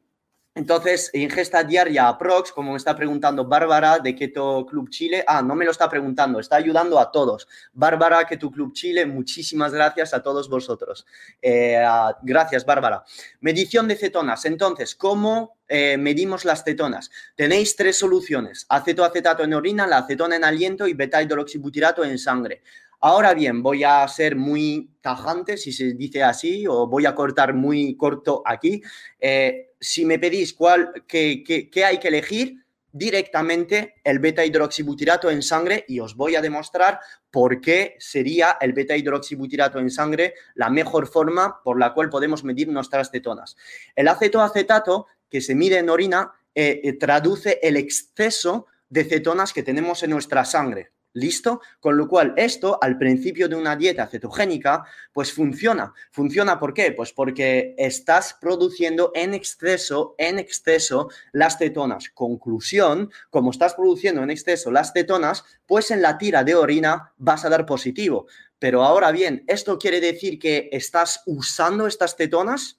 Entonces, 0.59 1.11
ingesta 1.15 1.63
diaria 1.63 2.09
aprox, 2.09 2.51
como 2.51 2.73
me 2.73 2.79
está 2.79 2.97
preguntando 2.97 3.45
Bárbara 3.45 4.01
de 4.01 4.17
Keto 4.17 4.67
Club 4.67 4.91
Chile. 4.91 5.23
Ah, 5.25 5.41
no 5.41 5.55
me 5.55 5.65
lo 5.65 5.71
está 5.71 5.89
preguntando, 5.89 6.41
está 6.41 6.57
ayudando 6.57 6.99
a 6.99 7.13
todos. 7.13 7.47
Bárbara, 7.73 8.27
Keto 8.27 8.51
Club 8.51 8.73
Chile, 8.73 9.07
muchísimas 9.07 9.73
gracias 9.73 10.13
a 10.15 10.21
todos 10.21 10.49
vosotros. 10.49 11.07
Eh, 11.41 11.81
gracias, 12.23 12.67
Bárbara. 12.67 13.05
Medición 13.41 13.87
de 13.87 13.95
cetonas. 13.95 14.45
Entonces, 14.47 14.97
¿cómo 14.97 15.61
eh, 15.69 15.97
medimos 15.97 16.45
las 16.45 16.65
cetonas? 16.65 17.09
Tenéis 17.37 17.77
tres 17.77 17.97
soluciones. 17.97 18.67
Acetoacetato 18.69 19.45
en 19.45 19.55
orina, 19.55 19.87
la 19.87 19.99
acetona 19.99 20.35
en 20.35 20.43
aliento 20.43 20.89
y 20.89 20.95
beta-hidroxibutirato 20.95 22.05
en 22.05 22.19
sangre. 22.19 22.63
Ahora 23.01 23.33
bien, 23.33 23.63
voy 23.63 23.85
a 23.85 24.07
ser 24.09 24.35
muy 24.35 24.91
tajante, 25.01 25.57
si 25.57 25.73
se 25.73 25.95
dice 25.95 26.25
así, 26.25 26.67
o 26.67 26.89
voy 26.89 27.07
a 27.07 27.15
cortar 27.15 27.55
muy 27.55 27.97
corto 27.97 28.43
aquí. 28.45 28.83
Eh, 29.21 29.71
si 29.79 30.05
me 30.05 30.19
pedís 30.19 30.53
cuál, 30.53 31.05
qué, 31.07 31.71
hay 31.85 31.99
que 31.99 32.09
elegir, 32.09 32.65
directamente 32.91 33.97
el 34.03 34.19
beta 34.19 34.45
hidroxibutirato 34.45 35.31
en 35.31 35.43
sangre 35.43 35.85
y 35.87 36.01
os 36.01 36.17
voy 36.17 36.35
a 36.35 36.41
demostrar 36.41 36.99
por 37.31 37.61
qué 37.61 37.95
sería 38.01 38.57
el 38.61 38.73
beta 38.73 38.97
hidroxibutirato 38.97 39.79
en 39.79 39.91
sangre 39.91 40.35
la 40.55 40.71
mejor 40.71 41.07
forma 41.07 41.63
por 41.63 41.79
la 41.79 41.93
cual 41.93 42.09
podemos 42.09 42.43
medir 42.43 42.69
nuestras 42.69 43.11
cetonas. 43.11 43.57
El 43.95 44.09
acetoacetato 44.09 45.07
que 45.31 45.41
se 45.41 45.55
mide 45.55 45.79
en 45.79 45.91
orina 45.91 46.33
eh, 46.55 46.81
eh, 46.83 46.95
traduce 46.95 47.61
el 47.63 47.77
exceso 47.77 48.67
de 48.89 49.05
cetonas 49.05 49.53
que 49.53 49.63
tenemos 49.63 50.03
en 50.03 50.11
nuestra 50.11 50.45
sangre. 50.45 50.91
¿Listo? 51.19 51.61
Con 51.81 51.97
lo 51.97 52.07
cual, 52.07 52.33
esto 52.37 52.79
al 52.81 52.97
principio 52.97 53.49
de 53.49 53.57
una 53.57 53.75
dieta 53.75 54.07
cetogénica, 54.07 54.85
pues 55.13 55.33
funciona. 55.33 55.93
¿Funciona 56.13 56.61
por 56.61 56.73
qué? 56.73 56.93
Pues 56.93 57.13
porque 57.13 57.75
estás 57.77 58.37
produciendo 58.41 59.11
en 59.15 59.35
exceso, 59.35 60.15
en 60.17 60.39
exceso 60.39 61.11
las 61.33 61.59
cetonas. 61.59 62.09
Conclusión, 62.15 63.11
como 63.31 63.51
estás 63.51 63.75
produciendo 63.75 64.23
en 64.23 64.31
exceso 64.31 64.71
las 64.71 64.93
cetonas, 64.93 65.45
pues 65.67 65.91
en 65.91 66.03
la 66.03 66.19
tira 66.19 66.45
de 66.45 66.55
orina 66.55 67.13
vas 67.17 67.45
a 67.45 67.49
dar 67.49 67.67
positivo. 67.67 68.27
Pero 68.61 68.85
ahora 68.85 69.11
bien, 69.11 69.45
¿esto 69.49 69.79
quiere 69.79 70.01
decir 70.01 70.39
que 70.39 70.69
estás 70.73 71.23
usando 71.27 71.87
estas 71.87 72.15
cetonas? 72.17 72.79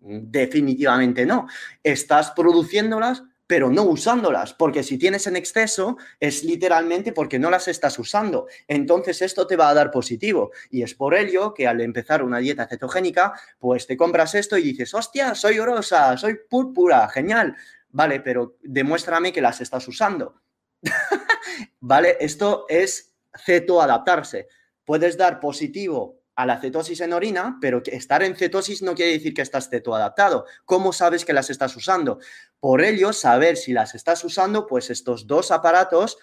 Definitivamente 0.00 1.26
no. 1.26 1.48
Estás 1.82 2.30
produciéndolas 2.30 3.24
pero 3.48 3.70
no 3.70 3.84
usándolas, 3.84 4.52
porque 4.52 4.82
si 4.82 4.98
tienes 4.98 5.26
en 5.26 5.34
exceso 5.34 5.96
es 6.20 6.44
literalmente 6.44 7.12
porque 7.12 7.38
no 7.38 7.50
las 7.50 7.66
estás 7.66 7.98
usando. 7.98 8.46
Entonces 8.68 9.22
esto 9.22 9.46
te 9.46 9.56
va 9.56 9.70
a 9.70 9.74
dar 9.74 9.90
positivo. 9.90 10.52
Y 10.70 10.82
es 10.82 10.94
por 10.94 11.14
ello 11.14 11.54
que 11.54 11.66
al 11.66 11.80
empezar 11.80 12.22
una 12.22 12.38
dieta 12.38 12.68
cetogénica, 12.68 13.32
pues 13.58 13.86
te 13.86 13.96
compras 13.96 14.34
esto 14.34 14.58
y 14.58 14.62
dices, 14.62 14.92
hostia, 14.92 15.34
soy 15.34 15.58
orosa, 15.58 16.16
soy 16.18 16.36
púrpura, 16.48 17.08
genial. 17.08 17.56
Vale, 17.88 18.20
pero 18.20 18.58
demuéstrame 18.62 19.32
que 19.32 19.40
las 19.40 19.62
estás 19.62 19.88
usando. 19.88 20.42
vale, 21.80 22.18
esto 22.20 22.66
es 22.68 23.14
cetoadaptarse. 23.34 24.46
Puedes 24.84 25.16
dar 25.16 25.40
positivo 25.40 26.17
a 26.38 26.46
la 26.46 26.60
cetosis 26.60 27.00
en 27.00 27.12
orina, 27.12 27.58
pero 27.60 27.82
que 27.82 27.96
estar 27.96 28.22
en 28.22 28.36
cetosis 28.36 28.80
no 28.80 28.94
quiere 28.94 29.10
decir 29.10 29.34
que 29.34 29.42
estás 29.42 29.68
cetoadaptado. 29.68 30.46
¿Cómo 30.64 30.92
sabes 30.92 31.24
que 31.24 31.32
las 31.32 31.50
estás 31.50 31.74
usando? 31.74 32.20
Por 32.60 32.80
ello, 32.80 33.12
saber 33.12 33.56
si 33.56 33.72
las 33.72 33.96
estás 33.96 34.22
usando, 34.22 34.64
pues 34.64 34.88
estos 34.88 35.26
dos 35.26 35.50
aparatos 35.50 36.16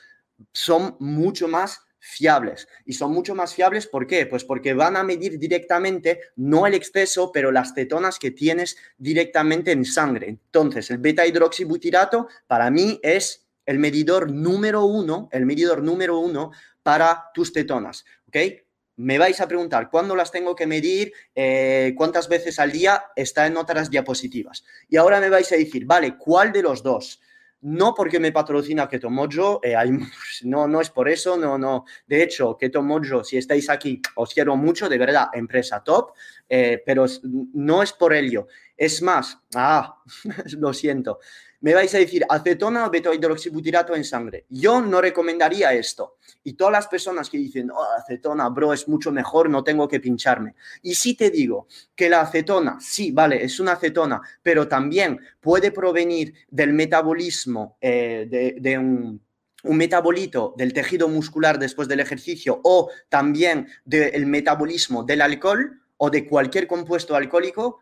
son 0.54 0.96
mucho 1.02 1.50
más 1.50 1.82
fiables. 2.00 2.70
Y 2.86 2.94
son 2.94 3.12
mucho 3.12 3.36
más 3.36 3.54
fiables, 3.54 3.88
¿por 3.88 4.08
qué? 4.08 4.26
Pues 4.26 4.46
porque 4.46 4.74
van 4.74 4.96
a 4.96 5.04
medir 5.04 5.38
directamente, 5.38 6.22
no 6.38 6.66
el 6.66 6.76
exceso, 6.76 7.34
pero 7.34 7.52
las 7.52 7.74
cetonas 7.74 8.18
que 8.18 8.32
tienes 8.32 8.78
directamente 8.98 9.74
en 9.74 9.84
sangre. 9.84 10.30
Entonces, 10.30 10.92
el 10.92 11.00
beta 11.00 11.28
hidroxibutirato 11.28 12.30
para 12.48 12.72
mí 12.72 13.02
es 13.04 13.48
el 13.66 13.80
medidor 13.80 14.32
número 14.32 14.86
uno, 14.86 15.28
el 15.34 15.46
medidor 15.46 15.84
número 15.84 16.20
uno 16.20 16.52
para 16.84 17.32
tus 17.34 17.52
cetonas, 17.52 18.06
¿ok? 18.30 18.65
Me 18.98 19.18
vais 19.18 19.40
a 19.42 19.48
preguntar 19.48 19.90
cuándo 19.90 20.16
las 20.16 20.32
tengo 20.32 20.56
que 20.56 20.68
medir, 20.68 21.14
eh, 21.34 21.94
cuántas 21.98 22.30
veces 22.30 22.60
al 22.60 22.72
día, 22.72 23.06
está 23.16 23.46
en 23.48 23.58
otras 23.58 23.90
diapositivas. 23.90 24.64
Y 24.90 24.98
ahora 24.98 25.20
me 25.20 25.30
vais 25.30 25.52
a 25.52 25.58
decir, 25.58 25.86
vale, 25.86 26.18
¿cuál 26.18 26.52
de 26.52 26.62
los 26.62 26.82
dos? 26.84 27.22
No 27.62 27.96
porque 27.96 28.20
me 28.20 28.32
patrocina 28.32 28.88
Keto 28.88 29.10
Mojo, 29.10 29.60
eh, 29.64 29.76
no, 30.44 30.68
no 30.68 30.82
es 30.82 30.90
por 30.90 31.10
eso, 31.10 31.36
no, 31.36 31.58
no. 31.58 31.86
De 32.08 32.22
hecho, 32.22 32.58
Keto 32.58 32.82
Mojo, 32.84 33.24
si 33.24 33.38
estáis 33.38 33.70
aquí, 33.70 34.02
os 34.16 34.34
quiero 34.34 34.56
mucho, 34.56 34.88
de 34.88 34.98
verdad, 34.98 35.28
empresa 35.34 35.84
top, 35.84 36.12
eh, 36.48 36.82
pero 36.86 37.06
no 37.54 37.82
es 37.82 37.92
por 37.92 38.14
ello. 38.14 38.48
Es 38.78 39.02
más, 39.02 39.40
ah, 39.56 40.02
lo 40.58 40.74
siento, 40.74 41.20
me 41.62 41.74
vais 41.74 41.94
a 41.96 41.98
decir 41.98 42.26
acetona 42.30 42.86
o 42.86 42.90
beta-hidroxibutirato 42.90 43.96
en 43.96 44.04
sangre. 44.04 44.46
Yo 44.50 44.82
no 44.82 45.02
recomendaría 45.02 45.74
esto. 45.74 46.18
Y 46.44 46.54
todas 46.54 46.74
las 46.74 46.88
personas 46.88 47.30
que 47.30 47.38
dicen, 47.38 47.72
oh, 47.72 47.84
acetona, 47.98 48.50
bro, 48.50 48.74
es 48.74 48.88
mucho 48.88 49.12
mejor, 49.12 49.50
no 49.50 49.64
tengo 49.64 49.88
que 49.88 50.00
pincharme. 50.00 50.56
Y 50.82 50.96
si 50.96 51.16
te 51.16 51.30
digo 51.30 51.68
que 51.96 52.10
la 52.10 52.22
acetona, 52.22 52.78
sí, 52.80 53.12
vale, 53.12 53.44
es 53.44 53.60
una 53.60 53.74
acetona, 53.74 54.22
pero 54.42 54.68
también 54.68 55.20
puede 55.40 55.72
provenir 55.72 56.34
del 56.50 56.74
metabolismo 56.74 57.78
eh, 57.82 58.28
de, 58.60 58.78
un 58.78 59.78
metabolito 59.78 60.54
del 60.58 60.74
tejido 60.74 61.08
muscular 61.08 61.58
después 61.58 61.88
del 61.88 62.00
ejercicio 62.00 62.62
o 62.64 62.92
también 63.10 63.68
del 63.84 64.28
metabolismo 64.28 65.04
del 65.04 65.22
alcohol 65.22 65.82
o 65.98 66.10
de 66.10 66.28
cualquier 66.28 66.68
compuesto 66.68 67.16
alcohólico, 67.16 67.82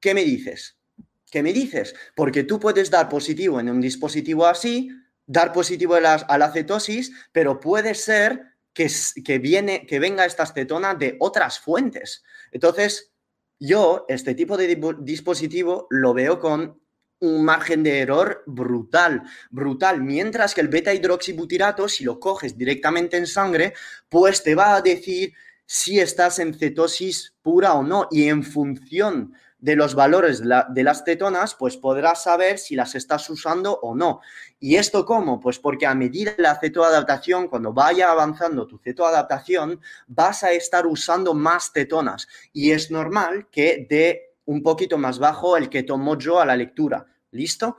¿qué 0.00 0.14
me 0.14 0.24
dices? 0.24 0.78
¿Qué 1.34 1.42
me 1.42 1.52
dices? 1.52 1.96
Porque 2.14 2.44
tú 2.44 2.60
puedes 2.60 2.92
dar 2.92 3.08
positivo 3.08 3.58
en 3.58 3.68
un 3.68 3.80
dispositivo 3.80 4.46
así, 4.46 4.88
dar 5.26 5.52
positivo 5.52 5.96
a 5.96 6.00
la, 6.00 6.52
cetosis, 6.52 7.10
pero 7.32 7.58
puede 7.58 7.96
ser 7.96 8.40
que, 8.72 8.86
viene, 9.40 9.84
que 9.84 9.98
venga 9.98 10.26
esta 10.26 10.44
acetona 10.44 10.94
de 10.94 11.16
otras 11.18 11.58
fuentes. 11.58 12.22
Entonces, 12.52 13.10
yo 13.58 14.06
este 14.08 14.36
tipo 14.36 14.56
de 14.56 14.80
dispositivo 15.00 15.88
lo 15.90 16.14
veo 16.14 16.38
con 16.38 16.80
un 17.18 17.44
margen 17.44 17.82
de 17.82 17.98
error 17.98 18.44
brutal, 18.46 19.24
brutal. 19.50 20.04
Mientras 20.04 20.54
que 20.54 20.60
el 20.60 20.68
beta 20.68 20.94
hidroxibutirato, 20.94 21.88
si 21.88 22.04
lo 22.04 22.20
coges 22.20 22.56
directamente 22.56 23.16
en 23.16 23.26
sangre, 23.26 23.74
pues 24.08 24.44
te 24.44 24.54
va 24.54 24.76
a 24.76 24.82
decir 24.82 25.34
si 25.66 25.98
estás 25.98 26.38
en 26.38 26.54
cetosis 26.54 27.34
pura 27.42 27.74
o 27.74 27.82
no. 27.82 28.06
Y 28.12 28.28
en 28.28 28.44
función 28.44 29.34
de 29.64 29.76
los 29.76 29.94
valores 29.94 30.42
de 30.42 30.82
las 30.82 31.04
cetonas, 31.04 31.54
pues 31.54 31.78
podrás 31.78 32.24
saber 32.24 32.58
si 32.58 32.76
las 32.76 32.94
estás 32.94 33.30
usando 33.30 33.78
o 33.80 33.94
no. 33.94 34.20
¿Y 34.60 34.76
esto 34.76 35.06
cómo? 35.06 35.40
Pues 35.40 35.58
porque 35.58 35.86
a 35.86 35.94
medida 35.94 36.32
de 36.32 36.42
la 36.42 36.60
cetoadaptación, 36.60 37.48
cuando 37.48 37.72
vaya 37.72 38.10
avanzando 38.10 38.66
tu 38.66 38.76
cetoadaptación, 38.76 39.80
vas 40.06 40.44
a 40.44 40.52
estar 40.52 40.86
usando 40.86 41.32
más 41.32 41.70
cetonas. 41.72 42.28
Y 42.52 42.72
es 42.72 42.90
normal 42.90 43.48
que 43.50 43.86
dé 43.88 44.34
un 44.44 44.62
poquito 44.62 44.98
más 44.98 45.18
bajo 45.18 45.56
el 45.56 45.70
keto 45.70 45.96
mojo 45.96 46.40
a 46.40 46.44
la 46.44 46.56
lectura. 46.56 47.06
¿Listo? 47.30 47.78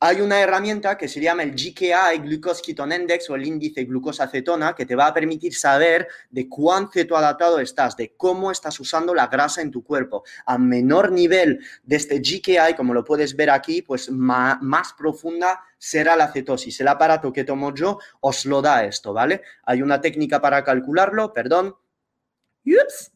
Hay 0.00 0.20
una 0.20 0.40
herramienta 0.40 0.96
que 0.98 1.08
se 1.08 1.20
llama 1.20 1.42
el 1.42 1.52
GKI, 1.52 2.18
Glucose 2.22 2.62
Ketone 2.62 2.96
Index, 2.96 3.30
o 3.30 3.34
el 3.34 3.46
índice 3.46 3.84
glucosa-cetona, 3.84 4.74
que 4.74 4.86
te 4.86 4.94
va 4.94 5.06
a 5.06 5.14
permitir 5.14 5.54
saber 5.54 6.08
de 6.30 6.48
cuán 6.48 6.90
cetoadaptado 6.90 7.60
estás, 7.60 7.96
de 7.96 8.14
cómo 8.16 8.50
estás 8.50 8.78
usando 8.80 9.14
la 9.14 9.28
grasa 9.28 9.62
en 9.62 9.70
tu 9.70 9.82
cuerpo. 9.82 10.24
A 10.44 10.58
menor 10.58 11.12
nivel 11.12 11.60
de 11.82 11.96
este 11.96 12.18
GKI, 12.18 12.74
como 12.76 12.94
lo 12.94 13.04
puedes 13.04 13.34
ver 13.36 13.50
aquí, 13.50 13.82
pues 13.82 14.10
más, 14.10 14.60
más 14.60 14.92
profunda 14.92 15.60
será 15.78 16.16
la 16.16 16.32
cetosis. 16.32 16.80
El 16.80 16.88
aparato 16.88 17.32
que 17.32 17.44
tomo 17.44 17.74
yo 17.74 17.98
os 18.20 18.44
lo 18.44 18.60
da 18.60 18.84
esto, 18.84 19.12
¿vale? 19.12 19.42
Hay 19.64 19.82
una 19.82 20.00
técnica 20.00 20.40
para 20.40 20.62
calcularlo, 20.62 21.32
perdón. 21.32 21.74
Ups. 22.64 23.12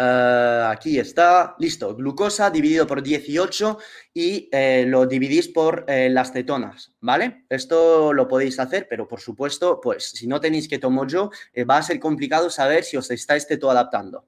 Eh, 0.00 0.64
aquí 0.68 1.00
está, 1.00 1.56
listo, 1.58 1.96
glucosa 1.96 2.50
dividido 2.50 2.86
por 2.86 3.02
18 3.02 3.78
y 4.14 4.48
eh, 4.52 4.84
lo 4.86 5.06
dividís 5.06 5.48
por 5.48 5.84
eh, 5.88 6.08
las 6.08 6.32
cetonas, 6.32 6.92
¿vale? 7.00 7.46
Esto 7.48 8.12
lo 8.12 8.28
podéis 8.28 8.60
hacer, 8.60 8.86
pero 8.88 9.08
por 9.08 9.20
supuesto, 9.20 9.80
pues 9.80 10.10
si 10.10 10.28
no 10.28 10.40
tenéis 10.40 10.68
que 10.68 10.78
tomo 10.78 11.04
yo, 11.04 11.30
va 11.68 11.78
a 11.78 11.82
ser 11.82 11.98
complicado 11.98 12.48
saber 12.48 12.84
si 12.84 12.96
os 12.96 13.10
estáis 13.10 13.44
adaptando. 13.70 14.26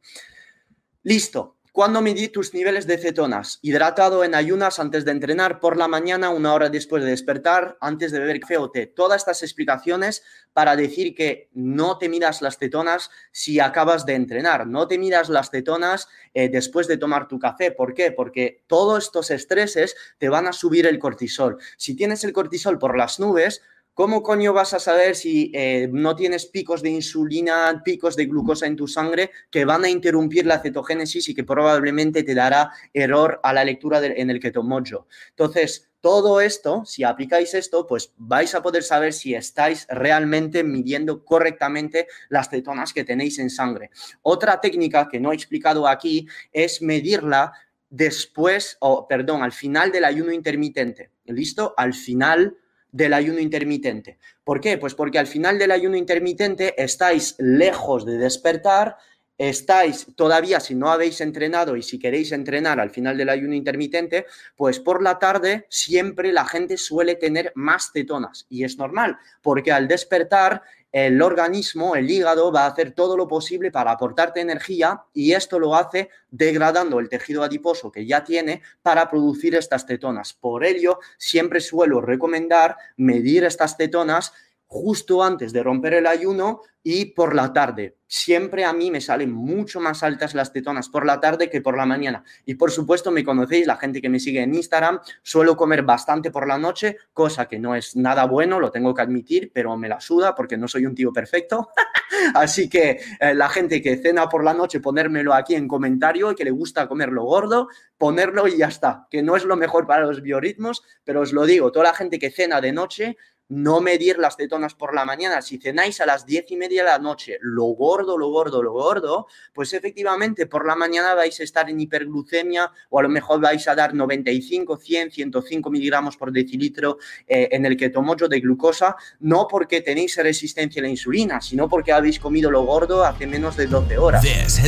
Listo, 1.05 1.60
¿Cuándo 1.73 2.03
medir 2.03 2.33
tus 2.33 2.53
niveles 2.53 2.89
de 2.89 2.99
cetonas? 2.99 3.61
Hidratado 3.63 4.25
en 4.25 4.35
ayunas 4.35 4.81
antes 4.81 5.05
de 5.05 5.13
entrenar, 5.13 5.61
por 5.61 5.77
la 5.77 5.87
mañana, 5.87 6.31
una 6.31 6.53
hora 6.53 6.69
después 6.69 7.05
de 7.05 7.11
despertar, 7.11 7.79
antes 7.81 8.11
de 8.11 8.19
beber 8.19 8.41
café 8.41 8.57
o 8.59 8.73
té. 8.73 8.89
Todas 8.89 9.21
estas 9.21 9.45
explicaciones 9.45 10.25
para 10.53 10.75
decir 10.75 11.15
que 11.15 11.49
no 11.53 11.97
te 11.97 12.09
midas 12.09 12.43
las 12.43 12.59
cetonas 12.59 13.11
si 13.31 13.61
acabas 13.61 14.05
de 14.05 14.15
entrenar, 14.15 14.67
no 14.67 14.89
te 14.89 14.99
midas 14.99 15.29
las 15.29 15.51
cetonas 15.51 16.09
eh, 16.35 16.49
después 16.49 16.89
de 16.89 16.97
tomar 16.97 17.29
tu 17.29 17.39
café. 17.39 17.71
¿Por 17.71 17.95
qué? 17.95 18.11
Porque 18.11 18.65
todos 18.67 19.05
estos 19.05 19.31
estreses 19.31 19.95
te 20.19 20.29
van 20.29 20.49
a 20.49 20.53
subir 20.53 20.89
el 20.89 20.99
cortisol. 20.99 21.59
Si 21.77 21.95
tienes 21.95 22.25
el 22.25 22.33
cortisol 22.33 22.81
por 22.81 22.97
las 22.97 23.21
nubes, 23.21 23.63
¿Cómo 23.95 24.23
coño 24.23 24.53
vas 24.53 24.73
a 24.73 24.79
saber 24.79 25.17
si 25.17 25.51
eh, 25.55 25.89
no 25.93 26.17
tienes 26.17 26.47
picos 26.47 26.83
de 26.83 26.91
insulina, 26.91 27.83
picos 27.85 28.17
de 28.17 28.27
glucosa 28.27 28.67
en 28.67 28.77
tu 28.77 28.87
sangre 28.87 29.31
que 29.51 29.65
van 29.65 29.85
a 29.85 29.91
interrumpir 29.91 30.47
la 30.47 30.61
cetogénesis 30.61 31.29
y 31.29 31.35
que 31.35 31.45
probablemente 31.45 32.23
te 32.23 32.35
dará 32.35 32.71
error 32.95 33.41
a 33.43 33.53
la 33.53 33.65
lectura 33.65 34.01
en 34.05 34.31
el 34.31 34.41
keto 34.41 34.63
mojo? 34.63 35.07
Entonces, 35.31 35.91
todo 36.01 36.41
esto, 36.41 36.83
si 36.87 37.05
aplicáis 37.05 37.53
esto, 37.53 37.87
pues 37.87 38.15
vais 38.17 38.55
a 38.55 38.63
poder 38.63 38.83
saber 38.83 39.13
si 39.13 39.35
estáis 39.35 39.87
realmente 39.91 40.65
midiendo 40.65 41.25
correctamente 41.25 42.07
las 42.31 42.49
cetonas 42.49 42.95
que 42.95 43.05
tenéis 43.05 43.39
en 43.39 43.51
sangre. 43.51 43.91
Otra 44.23 44.61
técnica 44.63 45.09
que 45.09 45.21
no 45.21 45.33
he 45.33 45.35
explicado 45.35 45.87
aquí 45.87 46.27
es 46.53 46.81
medirla 46.81 47.53
después, 47.91 48.79
o 48.81 49.07
perdón, 49.07 49.43
al 49.43 49.53
final 49.53 49.93
del 49.93 50.05
ayuno 50.05 50.33
intermitente. 50.33 51.11
¿Listo? 51.27 51.75
Al 51.77 51.93
final 51.93 52.57
del 52.93 53.15
ayuno 53.15 53.41
intermitente. 53.41 54.19
¿Por 54.45 54.61
qué? 54.61 54.79
Pues 54.79 54.95
porque 54.95 55.19
al 55.19 55.27
final 55.27 55.59
del 55.59 55.71
ayuno 55.71 55.97
intermitente 55.97 56.75
estáis 56.83 57.37
lejos 57.39 58.05
de 58.05 58.19
despertar, 58.19 58.97
estáis 59.39 60.07
todavía, 60.17 60.61
si 60.61 60.75
no 60.75 60.91
habéis 60.91 61.23
entrenado 61.23 61.77
y 61.77 61.83
si 61.83 61.99
queréis 61.99 62.31
entrenar 62.33 62.79
al 62.79 62.91
final 62.91 63.17
del 63.17 63.31
ayuno 63.31 63.55
intermitente, 63.55 64.27
pues 64.55 64.79
por 64.79 65.03
la 65.03 65.19
tarde 65.19 65.67
siempre 65.71 66.31
la 66.33 66.45
gente 66.45 66.77
suele 66.77 67.15
tener 67.15 67.53
más 67.55 67.91
cetonas. 67.93 68.47
Y 68.51 68.65
es 68.65 68.77
normal, 68.77 69.17
porque 69.41 69.73
al 69.73 69.89
despertar 69.89 70.63
el 70.93 71.23
organismo, 71.23 71.95
el 71.95 72.11
hígado, 72.11 72.51
va 72.51 72.65
a 72.65 72.69
hacer 72.71 72.93
todo 72.93 73.17
lo 73.17 73.29
posible 73.29 73.71
para 73.71 73.93
aportarte 73.93 74.41
energía 74.41 75.03
y 75.15 75.33
esto 75.33 75.59
lo 75.59 75.77
hace 75.77 76.11
degradando 76.31 76.99
el 76.99 77.09
tejido 77.09 77.43
adiposo 77.43 77.93
que 77.93 78.07
ya 78.07 78.25
tiene 78.25 78.63
para 78.83 79.09
producir 79.09 79.55
estas 79.55 79.87
cetonas. 79.87 80.33
Por 80.33 80.65
ello, 80.65 80.99
siempre 81.17 81.61
suelo 81.61 82.01
recomendar 82.01 82.77
medir 82.97 83.45
estas 83.45 83.77
cetonas 83.77 84.33
justo 84.71 85.25
antes 85.25 85.53
de 85.53 85.65
romper 85.65 85.95
el 85.95 86.07
ayuno 86.07 86.63
y 86.85 87.07
por 87.07 87.35
la 87.35 87.53
tarde. 87.53 87.97
Siempre 88.07 88.65
a 88.65 88.73
mí 88.73 88.93
me 88.93 89.01
salen 89.01 89.33
mucho 89.33 89.81
más 89.81 90.05
altas 90.05 90.33
las 90.33 90.53
tetonas 90.53 90.89
por 90.89 91.05
la 91.05 91.19
tarde 91.19 91.51
que 91.51 91.61
por 91.61 91.77
la 91.77 91.87
mañana. 91.87 92.23
Y 92.47 92.55
por 92.55 92.71
supuesto 92.71 93.11
me 93.11 93.25
conocéis, 93.25 93.67
la 93.67 93.77
gente 93.77 94.01
que 94.01 94.09
me 94.09 94.21
sigue 94.21 94.41
en 94.41 94.55
Instagram, 94.55 95.01
suelo 95.25 95.57
comer 95.57 95.83
bastante 95.83 96.31
por 96.31 96.47
la 96.47 96.57
noche, 96.57 96.99
cosa 97.13 97.49
que 97.49 97.59
no 97.59 97.75
es 97.75 97.97
nada 97.97 98.27
bueno, 98.27 98.61
lo 98.61 98.71
tengo 98.71 98.95
que 98.95 99.03
admitir, 99.03 99.51
pero 99.53 99.77
me 99.77 99.89
la 99.89 100.01
suda 100.01 100.37
porque 100.37 100.57
no 100.57 100.69
soy 100.69 100.87
un 100.87 100.95
tío 100.95 101.13
perfecto. 101.13 101.71
Así 102.35 102.69
que 102.69 103.01
eh, 103.19 103.35
la 103.35 103.49
gente 103.49 103.83
que 103.83 103.97
cena 103.97 104.29
por 104.29 104.45
la 104.45 104.55
noche, 104.55 104.79
ponérmelo 104.79 105.35
aquí 105.35 105.57
en 105.57 105.67
comentario, 105.67 106.31
y 106.31 106.37
que 106.37 106.45
le 106.45 106.53
gusta 106.53 106.87
comerlo 106.87 107.25
gordo, 107.25 107.69
ponerlo 107.99 108.47
y 108.47 108.57
ya 108.57 108.67
está, 108.67 109.09
que 109.11 109.21
no 109.21 109.35
es 109.35 109.45
lo 109.45 109.57
mejor 109.57 109.89
para 109.89 110.07
los 110.07 110.23
biorritmos, 110.23 110.85
pero 111.03 111.23
os 111.23 111.33
lo 111.33 111.45
digo, 111.45 111.73
toda 111.73 111.87
la 111.87 111.95
gente 111.95 112.21
que 112.21 112.31
cena 112.31 112.61
de 112.61 112.73
noche, 112.73 113.17
no 113.51 113.81
medir 113.81 114.19
las 114.19 114.37
cetonas 114.37 114.75
por 114.75 114.95
la 114.95 115.05
mañana. 115.05 115.43
Si 115.43 115.59
cenáis 115.59 116.01
a 116.01 116.07
las 116.07 116.25
diez 116.25 116.51
y 116.51 116.57
media 116.57 116.83
de 116.83 116.91
la 116.91 116.99
noche, 116.99 117.39
lo 117.43 117.65
gordo, 117.65 118.17
lo 118.17 118.29
gordo, 118.31 118.63
lo 118.63 118.73
gordo, 118.73 119.27
pues 119.53 119.73
efectivamente 119.75 120.47
por 120.47 120.67
la 120.67 120.75
mañana 120.75 121.15
vais 121.15 121.39
a 121.41 121.43
estar 121.43 121.69
en 121.69 121.81
hiperglucemia 121.81 122.71
o 122.89 122.99
a 122.99 123.03
lo 123.03 123.09
mejor 123.09 123.41
vais 123.41 123.67
a 123.69 123.75
dar 123.75 123.93
95, 123.95 124.77
100, 124.77 125.11
105 125.11 125.71
miligramos 125.71 126.17
por 126.17 126.33
decilitro 126.33 126.99
eh, 127.27 127.49
en 127.53 127.67
el 127.67 127.77
que 127.77 127.91
tomo 127.91 128.17
yo 128.17 128.29
de 128.29 128.41
glucosa, 128.41 128.97
no 129.21 129.47
porque 129.49 129.83
tenéis 129.83 130.17
resistencia 130.17 130.81
a 130.81 130.85
la 130.85 130.89
insulina, 130.89 131.41
sino 131.41 131.69
porque 131.69 131.93
habéis 131.93 132.19
comido 132.19 132.51
lo 132.51 132.63
gordo 132.63 133.05
hace 133.05 133.27
menos 133.27 133.57
de 133.57 133.67
12 133.67 133.99
horas. 133.99 134.23
This 134.23 134.59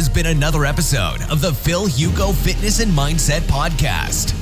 has. 3.92 4.41